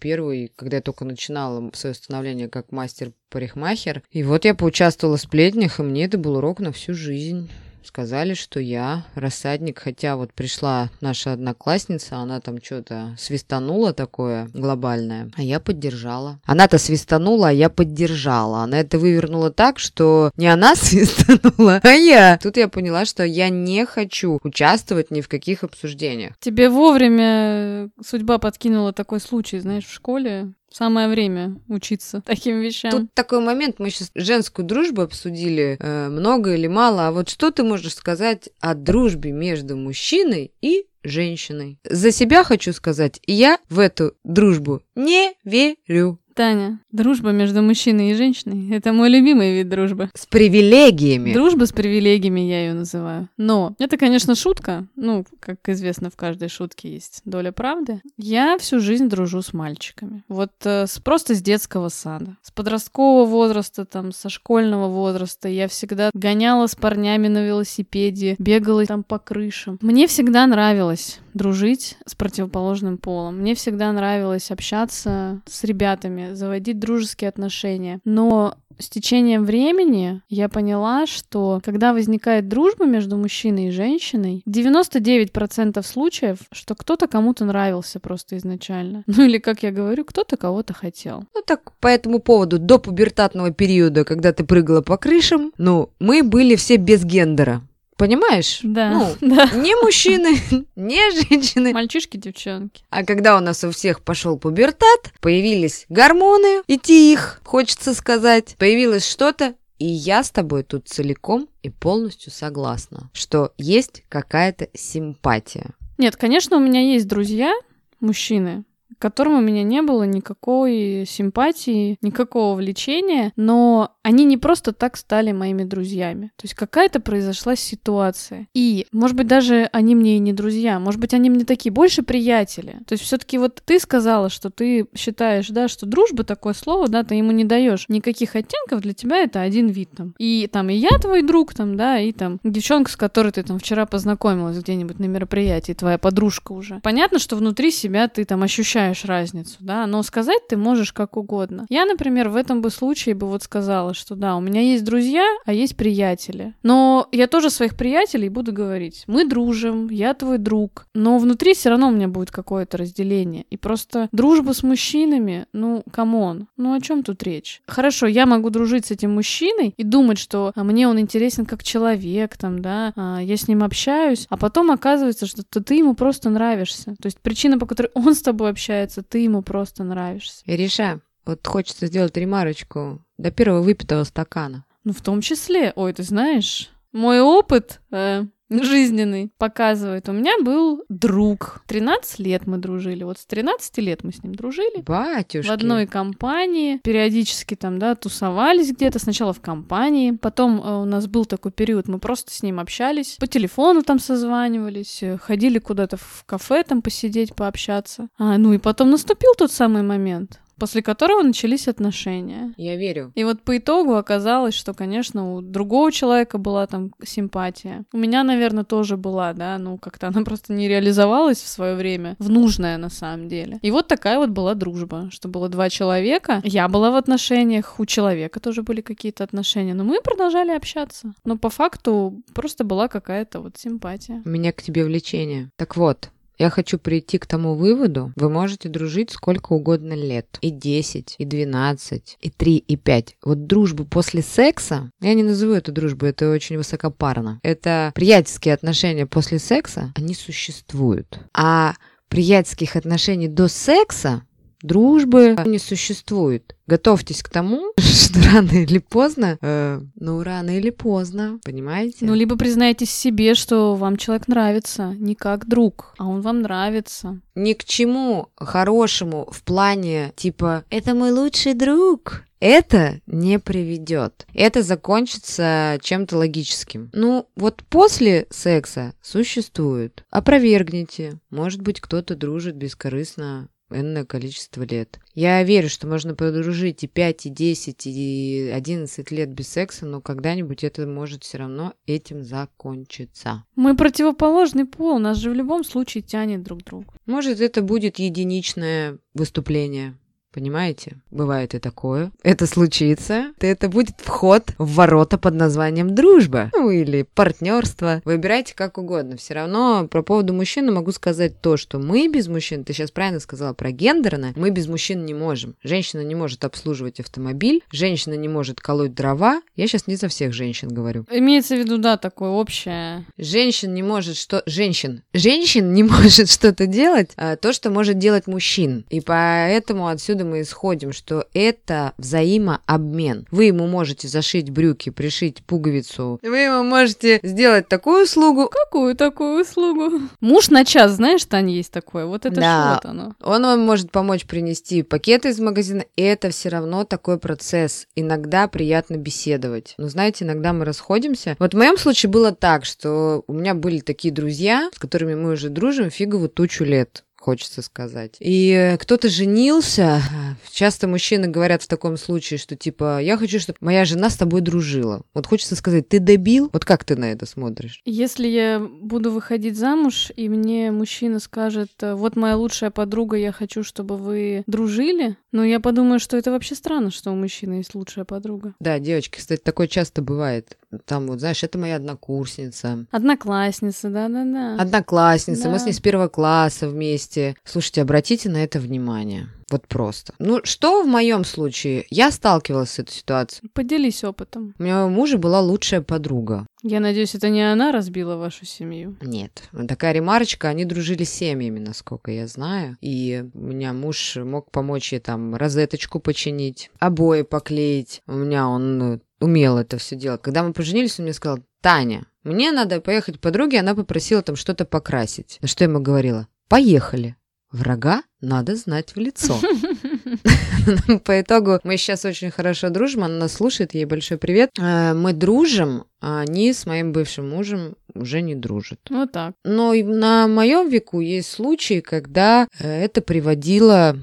когда 0.48 0.78
я 0.78 0.82
только 0.82 1.04
начинала 1.04 1.70
свое 1.74 1.94
становление 1.94 2.48
как 2.48 2.72
мастер-парикмахер. 2.72 4.02
И 4.10 4.22
вот 4.22 4.44
я 4.44 4.54
поучаствовала 4.54 5.16
в 5.16 5.20
сплетнях, 5.20 5.78
и 5.78 5.82
мне 5.82 6.04
это 6.04 6.18
был 6.18 6.36
урок 6.36 6.60
на 6.60 6.72
всю 6.72 6.94
жизнь. 6.94 7.48
Сказали, 7.84 8.34
что 8.34 8.60
я 8.60 9.04
рассадник, 9.14 9.78
хотя 9.78 10.16
вот 10.16 10.32
пришла 10.32 10.90
наша 11.00 11.32
одноклассница, 11.32 12.16
она 12.16 12.40
там 12.40 12.62
что-то 12.62 13.16
свистанула 13.18 13.92
такое 13.92 14.48
глобальное, 14.52 15.30
а 15.36 15.42
я 15.42 15.60
поддержала. 15.60 16.40
Она-то 16.44 16.78
свистанула, 16.78 17.48
а 17.48 17.52
я 17.52 17.68
поддержала. 17.68 18.62
Она 18.62 18.80
это 18.80 18.98
вывернула 18.98 19.50
так, 19.50 19.78
что 19.78 20.30
не 20.36 20.46
она 20.46 20.76
свистанула, 20.76 21.80
а 21.82 21.90
я. 21.90 22.38
Тут 22.42 22.56
я 22.56 22.68
поняла, 22.68 23.04
что 23.04 23.24
я 23.24 23.48
не 23.48 23.86
хочу 23.86 24.38
участвовать 24.42 25.10
ни 25.10 25.20
в 25.20 25.28
каких 25.28 25.64
обсуждениях. 25.64 26.34
Тебе 26.40 26.68
вовремя 26.68 27.90
судьба 28.04 28.38
подкинула 28.38 28.92
такой 28.92 29.20
случай, 29.20 29.58
знаешь, 29.58 29.86
в 29.86 29.92
школе. 29.92 30.52
Самое 30.72 31.08
время 31.08 31.60
учиться 31.68 32.22
таким 32.24 32.60
вещам. 32.60 32.90
Тут 32.92 33.14
такой 33.14 33.40
момент, 33.40 33.76
мы 33.78 33.90
сейчас 33.90 34.10
женскую 34.14 34.66
дружбу 34.66 35.02
обсудили, 35.02 35.76
э, 35.80 36.08
много 36.08 36.54
или 36.54 36.68
мало, 36.68 37.08
а 37.08 37.12
вот 37.12 37.28
что 37.28 37.50
ты 37.50 37.64
можешь 37.64 37.94
сказать 37.94 38.50
о 38.60 38.74
дружбе 38.74 39.32
между 39.32 39.76
мужчиной 39.76 40.52
и 40.60 40.86
женщиной? 41.02 41.80
За 41.84 42.12
себя 42.12 42.44
хочу 42.44 42.72
сказать, 42.72 43.20
я 43.26 43.58
в 43.68 43.80
эту 43.80 44.14
дружбу 44.22 44.82
не 44.94 45.32
верю. 45.44 46.20
Таня, 46.40 46.78
дружба 46.90 47.32
между 47.32 47.60
мужчиной 47.60 48.12
и 48.12 48.14
женщиной— 48.14 48.70
это 48.74 48.94
мой 48.94 49.10
любимый 49.10 49.58
вид 49.58 49.68
дружбы. 49.68 50.08
С 50.14 50.24
привилегиями. 50.24 51.34
Дружба 51.34 51.66
с 51.66 51.72
привилегиями 51.72 52.40
я 52.40 52.64
ее 52.64 52.72
называю. 52.72 53.28
Но 53.36 53.74
это, 53.78 53.98
конечно, 53.98 54.34
шутка. 54.34 54.86
Ну, 54.96 55.26
как 55.38 55.68
известно, 55.68 56.08
в 56.08 56.16
каждой 56.16 56.48
шутке 56.48 56.94
есть 56.94 57.20
доля 57.26 57.52
правды. 57.52 58.00
Я 58.16 58.56
всю 58.56 58.80
жизнь 58.80 59.10
дружу 59.10 59.42
с 59.42 59.52
мальчиками. 59.52 60.24
Вот 60.28 60.52
э, 60.64 60.86
с, 60.86 60.98
просто 60.98 61.34
с 61.34 61.42
детского 61.42 61.90
сада. 61.90 62.38
С 62.40 62.50
подросткового 62.50 63.26
возраста, 63.26 63.84
там, 63.84 64.10
со 64.10 64.30
школьного 64.30 64.88
возраста. 64.88 65.46
Я 65.46 65.68
всегда 65.68 66.08
гоняла 66.14 66.68
с 66.68 66.74
парнями 66.74 67.28
на 67.28 67.44
велосипеде, 67.44 68.36
бегала 68.38 68.86
там 68.86 69.02
по 69.02 69.18
крышам. 69.18 69.78
Мне 69.82 70.06
всегда 70.06 70.46
нравилось 70.46 71.20
дружить 71.34 71.96
с 72.06 72.14
противоположным 72.14 72.98
полом. 72.98 73.38
Мне 73.38 73.54
всегда 73.54 73.92
нравилось 73.92 74.50
общаться 74.50 75.40
с 75.46 75.64
ребятами, 75.64 76.34
заводить 76.34 76.78
дружеские 76.78 77.28
отношения. 77.28 78.00
Но 78.04 78.56
с 78.80 78.88
течением 78.88 79.44
времени 79.44 80.22
я 80.28 80.48
поняла, 80.48 81.06
что 81.06 81.60
когда 81.62 81.92
возникает 81.92 82.48
дружба 82.48 82.86
между 82.86 83.16
мужчиной 83.16 83.68
и 83.68 83.70
женщиной, 83.70 84.42
99% 84.48 85.82
случаев, 85.84 86.38
что 86.50 86.74
кто-то 86.74 87.06
кому-то 87.06 87.44
нравился 87.44 88.00
просто 88.00 88.36
изначально. 88.36 89.04
Ну 89.20 89.26
или, 89.26 89.36
как 89.36 89.62
я 89.62 89.70
говорю, 89.70 90.06
кто-то 90.06 90.38
кого-то 90.38 90.72
хотел. 90.72 91.24
Ну 91.34 91.42
так, 91.44 91.72
по 91.78 91.88
этому 91.88 92.20
поводу, 92.20 92.58
до 92.58 92.78
пубертатного 92.78 93.50
периода, 93.50 94.04
когда 94.04 94.32
ты 94.32 94.44
прыгала 94.44 94.80
по 94.80 94.96
крышам, 94.96 95.52
ну, 95.58 95.90
мы 95.98 96.22
были 96.22 96.56
все 96.56 96.76
без 96.76 97.04
гендера. 97.04 97.60
Понимаешь? 98.00 98.60
Да. 98.62 98.90
Ну, 98.90 99.16
да. 99.20 99.50
не 99.50 99.74
мужчины, 99.82 100.40
не 100.74 101.10
женщины. 101.10 101.74
Мальчишки, 101.74 102.16
девчонки. 102.16 102.82
А 102.88 103.04
когда 103.04 103.36
у 103.36 103.40
нас 103.40 103.62
у 103.62 103.70
всех 103.72 104.00
пошел 104.02 104.38
пубертат, 104.38 105.12
появились 105.20 105.84
гормоны, 105.90 106.62
идти 106.66 107.12
их, 107.12 107.42
хочется 107.44 107.92
сказать, 107.92 108.56
появилось 108.58 109.06
что-то, 109.06 109.54
и 109.78 109.84
я 109.84 110.24
с 110.24 110.30
тобой 110.30 110.62
тут 110.62 110.88
целиком 110.88 111.46
и 111.62 111.68
полностью 111.68 112.32
согласна, 112.32 113.10
что 113.12 113.52
есть 113.58 114.04
какая-то 114.08 114.68
симпатия. 114.72 115.74
Нет, 115.98 116.16
конечно, 116.16 116.56
у 116.56 116.60
меня 116.60 116.80
есть 116.80 117.06
друзья, 117.06 117.52
мужчины, 118.00 118.64
к 118.98 119.02
которым 119.02 119.38
у 119.38 119.40
меня 119.40 119.62
не 119.62 119.82
было 119.82 120.04
никакой 120.04 121.04
симпатии, 121.06 121.98
никакого 122.02 122.56
влечения, 122.56 123.32
но 123.36 123.92
они 124.02 124.24
не 124.24 124.36
просто 124.36 124.72
так 124.72 124.96
стали 124.96 125.32
моими 125.32 125.64
друзьями. 125.64 126.32
То 126.36 126.44
есть 126.44 126.54
какая-то 126.54 127.00
произошла 127.00 127.56
ситуация. 127.56 128.48
И, 128.54 128.86
может 128.92 129.16
быть, 129.16 129.26
даже 129.26 129.68
они 129.72 129.94
мне 129.94 130.16
и 130.16 130.20
не 130.20 130.32
друзья, 130.32 130.78
может 130.78 131.00
быть, 131.00 131.14
они 131.14 131.30
мне 131.30 131.44
такие 131.44 131.72
больше 131.72 132.02
приятели. 132.02 132.78
То 132.86 132.94
есть 132.94 133.04
все-таки 133.04 133.38
вот 133.38 133.62
ты 133.64 133.78
сказала, 133.78 134.28
что 134.28 134.50
ты 134.50 134.86
считаешь, 134.96 135.48
да, 135.48 135.68
что 135.68 135.86
дружба 135.86 136.24
такое 136.24 136.54
слово, 136.54 136.88
да, 136.88 137.02
ты 137.04 137.14
ему 137.14 137.32
не 137.32 137.44
даешь 137.44 137.86
никаких 137.88 138.36
оттенков, 138.36 138.80
для 138.80 138.92
тебя 138.92 139.18
это 139.18 139.40
один 139.40 139.68
вид 139.68 139.90
там. 139.96 140.14
И 140.18 140.48
там 140.50 140.70
и 140.70 140.74
я 140.74 140.90
твой 141.00 141.22
друг 141.22 141.54
там, 141.54 141.76
да, 141.76 142.00
и 142.00 142.12
там 142.12 142.40
девчонка, 142.42 142.90
с 142.90 142.96
которой 142.96 143.32
ты 143.32 143.42
там 143.42 143.58
вчера 143.58 143.86
познакомилась 143.86 144.58
где-нибудь 144.58 144.98
на 144.98 145.04
мероприятии, 145.04 145.72
твоя 145.72 145.98
подружка 145.98 146.52
уже. 146.52 146.80
Понятно, 146.82 147.18
что 147.18 147.36
внутри 147.36 147.70
себя 147.70 148.08
ты 148.08 148.24
там 148.24 148.42
ощущаешь 148.42 148.79
разницу, 149.04 149.56
да, 149.60 149.86
но 149.86 150.02
сказать 150.02 150.46
ты 150.48 150.56
можешь 150.56 150.92
как 150.92 151.16
угодно. 151.16 151.66
Я, 151.68 151.84
например, 151.84 152.28
в 152.28 152.36
этом 152.36 152.62
бы 152.62 152.70
случае 152.70 153.14
бы 153.14 153.26
вот 153.26 153.42
сказала, 153.42 153.94
что 153.94 154.14
да, 154.14 154.36
у 154.36 154.40
меня 154.40 154.60
есть 154.60 154.84
друзья, 154.84 155.26
а 155.44 155.52
есть 155.52 155.76
приятели. 155.76 156.54
Но 156.62 157.08
я 157.12 157.26
тоже 157.26 157.50
своих 157.50 157.76
приятелей 157.76 158.28
буду 158.28 158.52
говорить, 158.52 159.04
мы 159.06 159.24
дружим, 159.24 159.88
я 159.88 160.14
твой 160.14 160.38
друг, 160.38 160.86
но 160.94 161.18
внутри 161.18 161.54
все 161.54 161.70
равно 161.70 161.88
у 161.88 161.92
меня 161.92 162.08
будет 162.08 162.30
какое-то 162.30 162.78
разделение. 162.78 163.44
И 163.50 163.56
просто 163.56 164.08
дружба 164.12 164.52
с 164.52 164.62
мужчинами, 164.62 165.46
ну, 165.52 165.82
come 165.90 166.23
on, 166.23 166.48
ну 166.56 166.74
о 166.74 166.80
чем 166.80 167.02
тут 167.02 167.22
речь? 167.22 167.62
Хорошо, 167.66 168.06
я 168.06 168.26
могу 168.26 168.50
дружить 168.50 168.86
с 168.86 168.90
этим 168.90 169.14
мужчиной 169.14 169.74
и 169.76 169.84
думать, 169.84 170.18
что 170.18 170.52
а, 170.54 170.64
мне 170.64 170.88
он 170.88 170.98
интересен 170.98 171.46
как 171.46 171.62
человек, 171.62 172.36
там, 172.36 172.60
да, 172.60 172.92
а, 172.96 173.18
я 173.20 173.36
с 173.36 173.48
ним 173.48 173.62
общаюсь, 173.62 174.26
а 174.28 174.36
потом 174.36 174.70
оказывается, 174.70 175.26
что 175.26 175.42
ты 175.60 175.74
ему 175.74 175.94
просто 175.94 176.30
нравишься. 176.30 176.94
То 177.00 177.06
есть 177.06 177.20
причина, 177.20 177.58
по 177.58 177.66
которой 177.66 177.90
он 177.94 178.14
с 178.14 178.22
тобой 178.22 178.50
общается, 178.50 178.69
ты 179.02 179.18
ему 179.20 179.42
просто 179.42 179.84
нравишься. 179.84 180.42
Ириша, 180.46 181.00
вот 181.24 181.46
хочется 181.46 181.86
сделать 181.86 182.16
ремарочку 182.16 183.04
до 183.18 183.30
первого 183.30 183.62
выпитого 183.62 184.04
стакана. 184.04 184.64
Ну, 184.84 184.92
в 184.92 185.00
том 185.00 185.20
числе, 185.20 185.72
ой, 185.76 185.92
ты 185.92 186.02
знаешь, 186.02 186.70
мой 186.92 187.20
опыт 187.20 187.80
э, 187.90 188.24
жизненный 188.50 189.30
показывает. 189.38 190.08
У 190.08 190.12
меня 190.12 190.32
был 190.42 190.84
друг. 190.88 191.62
13 191.66 192.18
лет 192.18 192.46
мы 192.46 192.58
дружили. 192.58 193.04
Вот 193.04 193.18
с 193.18 193.26
13 193.26 193.78
лет 193.78 194.04
мы 194.04 194.12
с 194.12 194.22
ним 194.22 194.34
дружили. 194.34 194.82
Батюшки. 194.82 195.48
В 195.48 195.52
одной 195.52 195.86
компании. 195.86 196.78
Периодически 196.78 197.54
там, 197.54 197.78
да, 197.78 197.94
тусовались 197.94 198.72
где-то. 198.72 198.98
Сначала 198.98 199.32
в 199.32 199.40
компании. 199.40 200.12
Потом 200.12 200.60
э, 200.60 200.82
у 200.82 200.84
нас 200.84 201.06
был 201.06 201.24
такой 201.24 201.52
период, 201.52 201.88
мы 201.88 201.98
просто 201.98 202.32
с 202.32 202.42
ним 202.42 202.60
общались. 202.60 203.16
По 203.20 203.26
телефону 203.26 203.82
там 203.82 203.98
созванивались. 203.98 205.02
э, 205.02 205.18
Ходили 205.18 205.58
куда-то 205.58 205.96
в 205.96 206.24
кафе 206.26 206.62
там 206.64 206.82
посидеть, 206.82 207.34
пообщаться. 207.34 208.08
А, 208.18 208.38
ну 208.38 208.52
и 208.52 208.58
потом 208.58 208.90
наступил 208.90 209.32
тот 209.36 209.52
самый 209.52 209.82
момент 209.82 210.40
после 210.60 210.82
которого 210.82 211.22
начались 211.22 211.66
отношения. 211.66 212.52
Я 212.56 212.76
верю. 212.76 213.12
И 213.14 213.24
вот 213.24 213.42
по 213.42 213.56
итогу 213.56 213.94
оказалось, 213.94 214.54
что, 214.54 214.74
конечно, 214.74 215.34
у 215.34 215.40
другого 215.40 215.90
человека 215.90 216.38
была 216.38 216.66
там 216.66 216.92
симпатия. 217.02 217.84
У 217.92 217.96
меня, 217.96 218.22
наверное, 218.22 218.64
тоже 218.64 218.96
была, 218.96 219.32
да, 219.32 219.58
ну 219.58 219.78
как-то 219.78 220.08
она 220.08 220.22
просто 220.24 220.52
не 220.52 220.68
реализовалась 220.68 221.40
в 221.40 221.48
свое 221.48 221.74
время, 221.74 222.14
в 222.18 222.30
нужное 222.30 222.76
на 222.78 222.90
самом 222.90 223.28
деле. 223.28 223.58
И 223.62 223.70
вот 223.70 223.88
такая 223.88 224.18
вот 224.18 224.28
была 224.28 224.54
дружба, 224.54 225.08
что 225.10 225.28
было 225.28 225.48
два 225.48 225.70
человека. 225.70 226.40
Я 226.44 226.68
была 226.68 226.90
в 226.90 226.96
отношениях, 226.96 227.80
у 227.80 227.86
человека 227.86 228.38
тоже 228.38 228.62
были 228.62 228.82
какие-то 228.82 229.24
отношения, 229.24 229.74
но 229.74 229.84
мы 229.84 230.00
продолжали 230.02 230.50
общаться. 230.50 231.14
Но 231.24 231.38
по 231.38 231.48
факту 231.48 232.22
просто 232.34 232.64
была 232.64 232.88
какая-то 232.88 233.40
вот 233.40 233.56
симпатия. 233.56 234.20
У 234.24 234.28
меня 234.28 234.52
к 234.52 234.62
тебе 234.62 234.84
влечение. 234.84 235.50
Так 235.56 235.76
вот, 235.76 236.10
я 236.40 236.48
хочу 236.48 236.78
прийти 236.78 237.18
к 237.18 237.26
тому 237.26 237.54
выводу, 237.54 238.14
вы 238.16 238.30
можете 238.30 238.70
дружить 238.70 239.10
сколько 239.10 239.52
угодно 239.52 239.92
лет. 239.92 240.38
И 240.40 240.48
10, 240.48 241.16
и 241.18 241.24
12, 241.26 242.16
и 242.18 242.30
3, 242.30 242.56
и 242.56 242.76
5. 242.76 243.16
Вот 243.22 243.46
дружбу 243.46 243.84
после 243.84 244.22
секса, 244.22 244.90
я 245.02 245.12
не 245.12 245.22
назову 245.22 245.52
это 245.52 245.70
дружбой, 245.70 246.10
это 246.10 246.30
очень 246.30 246.56
высокопарно. 246.56 247.40
Это 247.42 247.92
приятельские 247.94 248.54
отношения 248.54 249.04
после 249.04 249.38
секса, 249.38 249.92
они 249.94 250.14
существуют. 250.14 251.20
А 251.34 251.74
приятельских 252.08 252.74
отношений 252.74 253.28
до 253.28 253.46
секса 253.46 254.22
дружбы 254.62 255.36
не 255.44 255.58
существует. 255.58 256.56
Готовьтесь 256.66 257.22
к 257.22 257.28
тому, 257.28 257.72
что 257.78 258.20
рано 258.22 258.50
или 258.50 258.78
поздно, 258.78 259.38
э, 259.40 259.80
ну, 259.96 260.22
рано 260.22 260.56
или 260.56 260.70
поздно, 260.70 261.40
понимаете? 261.44 262.04
Ну, 262.04 262.14
либо 262.14 262.36
признайтесь 262.36 262.90
себе, 262.90 263.34
что 263.34 263.74
вам 263.74 263.96
человек 263.96 264.28
нравится, 264.28 264.94
не 264.98 265.14
как 265.14 265.48
друг, 265.48 265.94
а 265.98 266.06
он 266.06 266.20
вам 266.20 266.42
нравится. 266.42 267.20
Ни 267.34 267.54
к 267.54 267.64
чему 267.64 268.28
хорошему 268.36 269.28
в 269.32 269.42
плане, 269.42 270.12
типа, 270.16 270.64
это 270.70 270.94
мой 270.94 271.10
лучший 271.10 271.54
друг, 271.54 272.22
это 272.40 273.00
не 273.06 273.38
приведет. 273.38 274.26
Это 274.32 274.62
закончится 274.62 275.78
чем-то 275.82 276.16
логическим. 276.16 276.88
Ну, 276.94 277.28
вот 277.36 277.62
после 277.68 278.26
секса 278.30 278.94
существует. 279.02 280.04
Опровергните. 280.10 281.18
Может 281.28 281.60
быть, 281.60 281.80
кто-то 281.80 282.16
дружит 282.16 282.56
бескорыстно 282.56 283.48
энное 283.70 284.04
количество 284.04 284.62
лет. 284.62 284.98
Я 285.14 285.42
верю, 285.42 285.68
что 285.68 285.86
можно 285.86 286.14
подружить 286.14 286.84
и 286.84 286.88
5, 286.88 287.26
и 287.26 287.30
10, 287.30 287.86
и 287.86 288.50
11 288.54 289.10
лет 289.10 289.32
без 289.32 289.48
секса, 289.48 289.86
но 289.86 290.00
когда-нибудь 290.00 290.64
это 290.64 290.86
может 290.86 291.24
все 291.24 291.38
равно 291.38 291.74
этим 291.86 292.22
закончиться. 292.22 293.44
Мы 293.56 293.76
противоположный 293.76 294.64
пол, 294.64 294.98
нас 294.98 295.18
же 295.18 295.30
в 295.30 295.34
любом 295.34 295.64
случае 295.64 296.02
тянет 296.02 296.42
друг 296.42 296.62
к 296.62 296.64
другу. 296.64 296.94
Может, 297.06 297.40
это 297.40 297.62
будет 297.62 297.98
единичное 297.98 298.98
выступление. 299.14 299.96
Понимаете? 300.32 300.96
Бывает 301.10 301.54
и 301.54 301.58
такое. 301.58 302.12
Это 302.22 302.46
случится. 302.46 303.32
Это 303.40 303.68
будет 303.68 303.96
вход 303.98 304.50
в 304.58 304.74
ворота 304.74 305.18
под 305.18 305.34
названием 305.34 305.94
дружба. 305.94 306.50
Ну, 306.52 306.70
или 306.70 307.02
партнерство. 307.02 308.00
Выбирайте 308.04 308.54
как 308.54 308.78
угодно. 308.78 309.16
Все 309.16 309.34
равно 309.34 309.88
про 309.88 310.02
поводу 310.02 310.32
мужчины 310.32 310.72
могу 310.72 310.92
сказать 310.92 311.40
то, 311.40 311.56
что 311.56 311.78
мы 311.78 312.08
без 312.08 312.28
мужчин, 312.28 312.64
ты 312.64 312.72
сейчас 312.72 312.90
правильно 312.90 313.20
сказала 313.20 313.54
про 313.54 313.70
гендерное, 313.72 314.32
мы 314.36 314.50
без 314.50 314.66
мужчин 314.68 315.04
не 315.04 315.14
можем. 315.14 315.56
Женщина 315.62 316.02
не 316.02 316.14
может 316.14 316.44
обслуживать 316.44 317.00
автомобиль, 317.00 317.62
женщина 317.72 318.14
не 318.14 318.28
может 318.28 318.60
колоть 318.60 318.94
дрова. 318.94 319.42
Я 319.56 319.66
сейчас 319.66 319.86
не 319.86 319.96
за 319.96 320.08
всех 320.08 320.32
женщин 320.32 320.68
говорю. 320.68 321.04
Имеется 321.10 321.56
в 321.56 321.58
виду, 321.58 321.78
да, 321.78 321.96
такое 321.96 322.30
общее. 322.30 323.04
Женщин 323.18 323.74
не 323.74 323.82
может 323.82 324.16
что... 324.16 324.42
Женщин. 324.46 325.02
Женщин 325.12 325.72
не 325.72 325.82
может 325.84 326.30
что-то 326.30 326.66
делать, 326.66 327.10
а 327.16 327.36
то, 327.36 327.52
что 327.52 327.70
может 327.70 327.98
делать 327.98 328.26
мужчин. 328.26 328.84
И 328.90 329.00
поэтому 329.00 329.88
отсюда 329.88 330.19
мы 330.24 330.42
исходим, 330.42 330.92
что 330.92 331.26
это 331.34 331.92
взаимообмен. 331.98 333.26
Вы 333.30 333.44
ему 333.46 333.66
можете 333.66 334.08
зашить 334.08 334.50
брюки, 334.50 334.90
пришить 334.90 335.42
пуговицу. 335.44 336.18
Вы 336.22 336.38
ему 336.38 336.62
можете 336.62 337.20
сделать 337.22 337.68
такую 337.68 338.04
услугу. 338.04 338.48
Какую 338.48 338.94
такую 338.96 339.42
услугу? 339.42 340.00
Муж 340.20 340.50
на 340.50 340.64
час, 340.64 340.92
знаешь, 340.92 341.24
Тань, 341.24 341.50
есть 341.50 341.72
такое. 341.72 342.06
Вот 342.06 342.26
это 342.26 342.36
Да. 342.40 342.78
что 342.80 342.90
оно. 342.90 343.14
Он 343.22 343.42
вам 343.42 343.60
может 343.60 343.90
помочь 343.90 344.26
принести 344.26 344.82
пакеты 344.82 345.30
из 345.30 345.40
магазина. 345.40 345.84
И 345.96 346.02
это 346.02 346.30
все 346.30 346.48
равно 346.48 346.84
такой 346.84 347.18
процесс. 347.18 347.86
Иногда 347.94 348.48
приятно 348.48 348.96
беседовать. 348.96 349.74
Но 349.78 349.88
знаете, 349.88 350.24
иногда 350.24 350.52
мы 350.52 350.64
расходимся. 350.64 351.36
Вот 351.38 351.54
в 351.54 351.56
моем 351.56 351.76
случае 351.76 352.10
было 352.10 352.32
так, 352.32 352.64
что 352.64 353.24
у 353.26 353.32
меня 353.32 353.54
были 353.54 353.80
такие 353.80 354.12
друзья, 354.12 354.70
с 354.74 354.78
которыми 354.78 355.14
мы 355.14 355.32
уже 355.32 355.48
дружим 355.48 355.90
фигову 355.90 356.28
тучу 356.28 356.64
лет 356.64 357.04
хочется 357.20 357.60
сказать. 357.62 358.16
И 358.18 358.76
кто-то 358.80 359.08
женился. 359.08 360.02
Часто 360.50 360.88
мужчины 360.88 361.28
говорят 361.28 361.62
в 361.62 361.68
таком 361.68 361.96
случае, 361.96 362.38
что 362.38 362.56
типа, 362.56 363.00
я 363.02 363.16
хочу, 363.18 363.38
чтобы 363.38 363.58
моя 363.60 363.84
жена 363.84 364.08
с 364.10 364.16
тобой 364.16 364.40
дружила. 364.40 365.02
Вот 365.14 365.26
хочется 365.26 365.54
сказать, 365.54 365.88
ты 365.88 365.98
добил? 366.00 366.48
Вот 366.52 366.64
как 366.64 366.84
ты 366.84 366.96
на 366.96 367.12
это 367.12 367.26
смотришь? 367.26 367.82
Если 367.84 368.26
я 368.26 368.58
буду 368.58 369.12
выходить 369.12 369.56
замуж, 369.58 370.10
и 370.16 370.28
мне 370.28 370.70
мужчина 370.70 371.20
скажет, 371.20 371.70
«Э, 371.80 371.94
вот 371.94 372.16
моя 372.16 372.36
лучшая 372.36 372.70
подруга, 372.70 373.16
я 373.16 373.32
хочу, 373.32 373.62
чтобы 373.62 373.96
вы 373.98 374.42
дружили, 374.46 375.16
ну, 375.32 375.44
я 375.44 375.60
подумаю, 375.60 376.00
что 376.00 376.16
это 376.16 376.30
вообще 376.30 376.54
странно, 376.54 376.90
что 376.90 377.12
у 377.12 377.14
мужчины 377.14 377.54
есть 377.54 377.74
лучшая 377.74 378.04
подруга. 378.04 378.54
Да, 378.60 378.78
девочки, 378.78 379.18
кстати, 379.18 379.40
такое 379.40 379.68
часто 379.68 380.00
бывает. 380.02 380.56
Там 380.86 381.06
вот, 381.08 381.20
знаешь, 381.20 381.42
это 381.44 381.58
моя 381.58 381.76
однокурсница, 381.76 382.86
Одноклассница, 382.90 383.90
да-да-да. 383.90 384.56
Одноклассница, 384.60 385.48
мы 385.50 385.58
с 385.58 385.62
Да. 385.62 385.66
ней 385.66 385.72
с 385.72 385.80
первого 385.80 386.08
класса 386.08 386.68
вместе. 386.68 387.09
Слушайте, 387.44 387.82
обратите 387.82 388.28
на 388.28 388.42
это 388.44 388.60
внимание. 388.60 389.28
Вот 389.50 389.66
просто. 389.66 390.14
Ну, 390.18 390.40
что 390.44 390.82
в 390.82 390.86
моем 390.86 391.24
случае? 391.24 391.84
Я 391.90 392.12
сталкивалась 392.12 392.70
с 392.70 392.78
этой 392.78 392.92
ситуацией. 392.92 393.50
Поделись 393.52 394.04
опытом. 394.04 394.54
У 394.58 394.62
меня 394.62 394.86
у 394.86 394.90
мужа 394.90 395.18
была 395.18 395.40
лучшая 395.40 395.80
подруга. 395.80 396.46
Я 396.62 396.78
надеюсь, 396.78 397.14
это 397.16 397.28
не 397.30 397.42
она 397.42 397.72
разбила 397.72 398.16
вашу 398.16 398.44
семью. 398.44 398.96
Нет. 399.00 399.42
Такая 399.66 399.92
ремарочка, 399.92 400.48
они 400.48 400.64
дружили 400.64 401.04
с 401.04 401.10
семьями, 401.10 401.58
насколько 401.58 402.12
я 402.12 402.28
знаю. 402.28 402.76
И 402.80 403.24
у 403.34 403.38
меня 403.38 403.72
муж 403.72 404.16
мог 404.16 404.52
помочь 404.52 404.92
ей 404.92 405.00
там 405.00 405.34
розеточку 405.34 405.98
починить, 405.98 406.70
обои 406.78 407.22
поклеить. 407.22 408.02
У 408.06 408.12
меня 408.12 408.46
он 408.46 408.82
э, 408.82 408.98
умел 409.20 409.58
это 409.58 409.78
все 409.78 409.96
делать. 409.96 410.22
Когда 410.22 410.44
мы 410.44 410.52
поженились, 410.52 410.98
он 411.00 411.06
мне 411.06 411.14
сказал, 411.14 411.40
Таня, 411.60 412.06
мне 412.22 412.52
надо 412.52 412.80
поехать 412.80 413.16
к 413.16 413.20
подруге, 413.20 413.60
она 413.60 413.74
попросила 413.74 414.22
там 414.22 414.36
что-то 414.36 414.64
покрасить. 414.64 415.38
На 415.40 415.48
что 415.48 415.64
я 415.64 415.70
ему 415.70 415.80
говорила? 415.80 416.28
Поехали. 416.50 417.14
Врага 417.52 418.02
надо 418.20 418.56
знать 418.56 418.96
в 418.96 418.98
лицо. 418.98 419.38
По 421.04 421.20
итогу 421.20 421.60
мы 421.62 421.76
сейчас 421.76 422.04
очень 422.04 422.32
хорошо 422.32 422.70
дружим, 422.70 423.04
она 423.04 423.18
нас 423.18 423.34
слушает, 423.34 423.72
ей 423.74 423.84
большой 423.84 424.18
привет. 424.18 424.50
Э, 424.58 424.92
Мы 424.92 425.12
дружим, 425.12 425.84
а 426.00 426.20
они 426.20 426.52
с 426.52 426.66
моим 426.66 426.90
бывшим 426.92 427.30
мужем 427.30 427.76
уже 427.94 428.20
не 428.20 428.34
дружат. 428.34 428.80
Вот 428.90 429.12
так. 429.12 429.34
Но 429.44 429.72
на 429.74 430.26
моем 430.26 430.68
веку 430.68 431.00
есть 431.00 431.30
случаи, 431.30 431.80
когда 431.80 432.48
э, 432.58 432.68
это 432.68 433.00
приводило... 433.00 433.96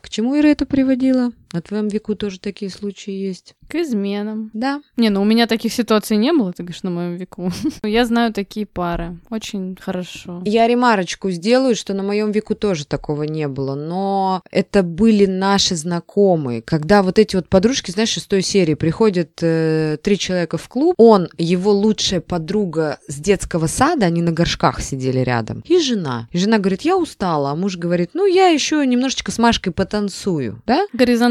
К 0.00 0.08
чему, 0.08 0.38
Ира, 0.38 0.50
это 0.50 0.66
приводило? 0.66 1.32
На 1.52 1.62
твоем 1.62 1.88
веку 1.88 2.14
тоже 2.14 2.38
такие 2.38 2.70
случаи 2.70 3.12
есть? 3.12 3.54
К 3.68 3.76
изменам. 3.76 4.50
Да. 4.52 4.82
Не, 4.96 5.08
ну 5.10 5.22
у 5.22 5.24
меня 5.24 5.46
таких 5.46 5.72
ситуаций 5.72 6.16
не 6.16 6.32
было, 6.32 6.52
ты 6.52 6.62
говоришь, 6.62 6.82
на 6.82 6.90
моем 6.90 7.16
веку. 7.16 7.50
Я 7.82 8.04
знаю 8.04 8.32
такие 8.32 8.66
пары. 8.66 9.18
Очень 9.30 9.76
хорошо. 9.80 10.42
Я 10.44 10.66
ремарочку 10.66 11.30
сделаю, 11.30 11.74
что 11.74 11.94
на 11.94 12.02
моем 12.02 12.32
веку 12.32 12.54
тоже 12.54 12.86
такого 12.86 13.22
не 13.22 13.48
было, 13.48 13.74
но 13.74 14.42
это 14.50 14.82
были 14.82 15.26
наши 15.26 15.74
знакомые. 15.74 16.60
Когда 16.62 17.02
вот 17.02 17.18
эти 17.18 17.36
вот 17.36 17.48
подружки, 17.48 17.90
знаешь, 17.90 18.16
из 18.16 18.26
той 18.26 18.42
серии 18.42 18.74
приходят 18.74 19.30
э, 19.42 19.96
три 20.02 20.18
человека 20.18 20.58
в 20.58 20.68
клуб, 20.68 20.94
он, 20.98 21.28
его 21.38 21.72
лучшая 21.72 22.20
подруга 22.20 22.98
с 23.08 23.16
детского 23.16 23.66
сада, 23.66 24.06
они 24.06 24.20
на 24.22 24.32
горшках 24.32 24.80
сидели 24.82 25.20
рядом, 25.20 25.62
и 25.66 25.78
жена. 25.78 26.28
И 26.30 26.38
жена 26.38 26.58
говорит, 26.58 26.82
я 26.82 26.96
устала, 26.96 27.50
а 27.50 27.54
муж 27.54 27.76
говорит, 27.76 28.10
ну 28.12 28.26
я 28.26 28.48
еще 28.48 28.84
немножечко 28.86 29.32
с 29.32 29.38
Машкой 29.38 29.72
потанцую, 29.72 30.62
да? 30.66 30.86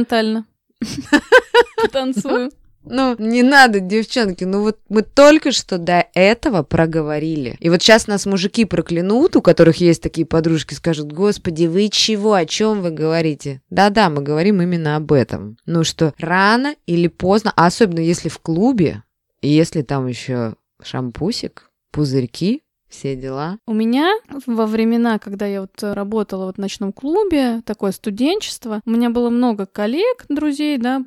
Горизонтально. 0.08 0.46
Потанцую. 1.82 2.52
Ну, 2.89 3.17
не 3.20 3.43
надо, 3.43 3.82
девчонки, 3.82 4.46
ну 4.46 4.62
вот 4.62 4.80
мы 4.88 5.02
только 5.02 5.52
что 5.52 5.78
до 5.78 6.06
этого 6.13 6.63
проговорили. 6.63 7.58
И 7.60 7.70
вот 7.70 7.82
сейчас 7.82 8.08
нас 8.08 8.26
мужики 8.26 8.63
проклянут, 8.63 9.36
у 9.36 9.41
которых 9.41 9.78
есть 9.78 10.02
такие 10.02 10.26
подружки, 10.26 10.74
скажут, 10.74 11.12
господи, 11.12 11.65
вы 11.65 11.89
чего, 11.89 12.34
о 12.34 12.46
чем 12.46 12.82
вы 12.82 12.91
говорите? 12.91 13.62
Да-да, 13.70 14.10
мы 14.10 14.22
говорим 14.22 14.62
именно 14.62 14.96
об 14.96 15.12
этом. 15.12 15.58
Ну 15.65 15.84
что, 15.84 16.13
рано 16.17 16.76
или 16.86 17.10
поздно, 17.10 17.52
особенно 17.58 18.00
если 18.00 18.30
в 18.30 18.39
клубе, 18.39 19.04
и 19.41 19.50
если 19.50 19.82
там 19.82 20.08
еще 20.08 20.56
шампусик, 20.82 21.70
пузырьки, 21.91 22.62
все 22.89 23.15
дела. 23.15 23.60
У 23.65 23.73
меня 23.73 24.13
во 24.45 24.65
времена, 24.65 25.19
когда 25.19 25.45
я 25.45 25.62
вот 25.62 25.71
работала 25.82 26.45
вот 26.45 26.56
в 26.56 26.60
ночном 26.60 26.93
клубе, 26.93 27.62
такое 27.65 27.91
студенчество, 27.91 28.82
у 28.86 28.89
меня 28.89 29.10
было 29.10 29.30
много 29.30 29.65
коллег, 29.65 30.26
друзей, 30.30 30.78
да, 30.78 31.04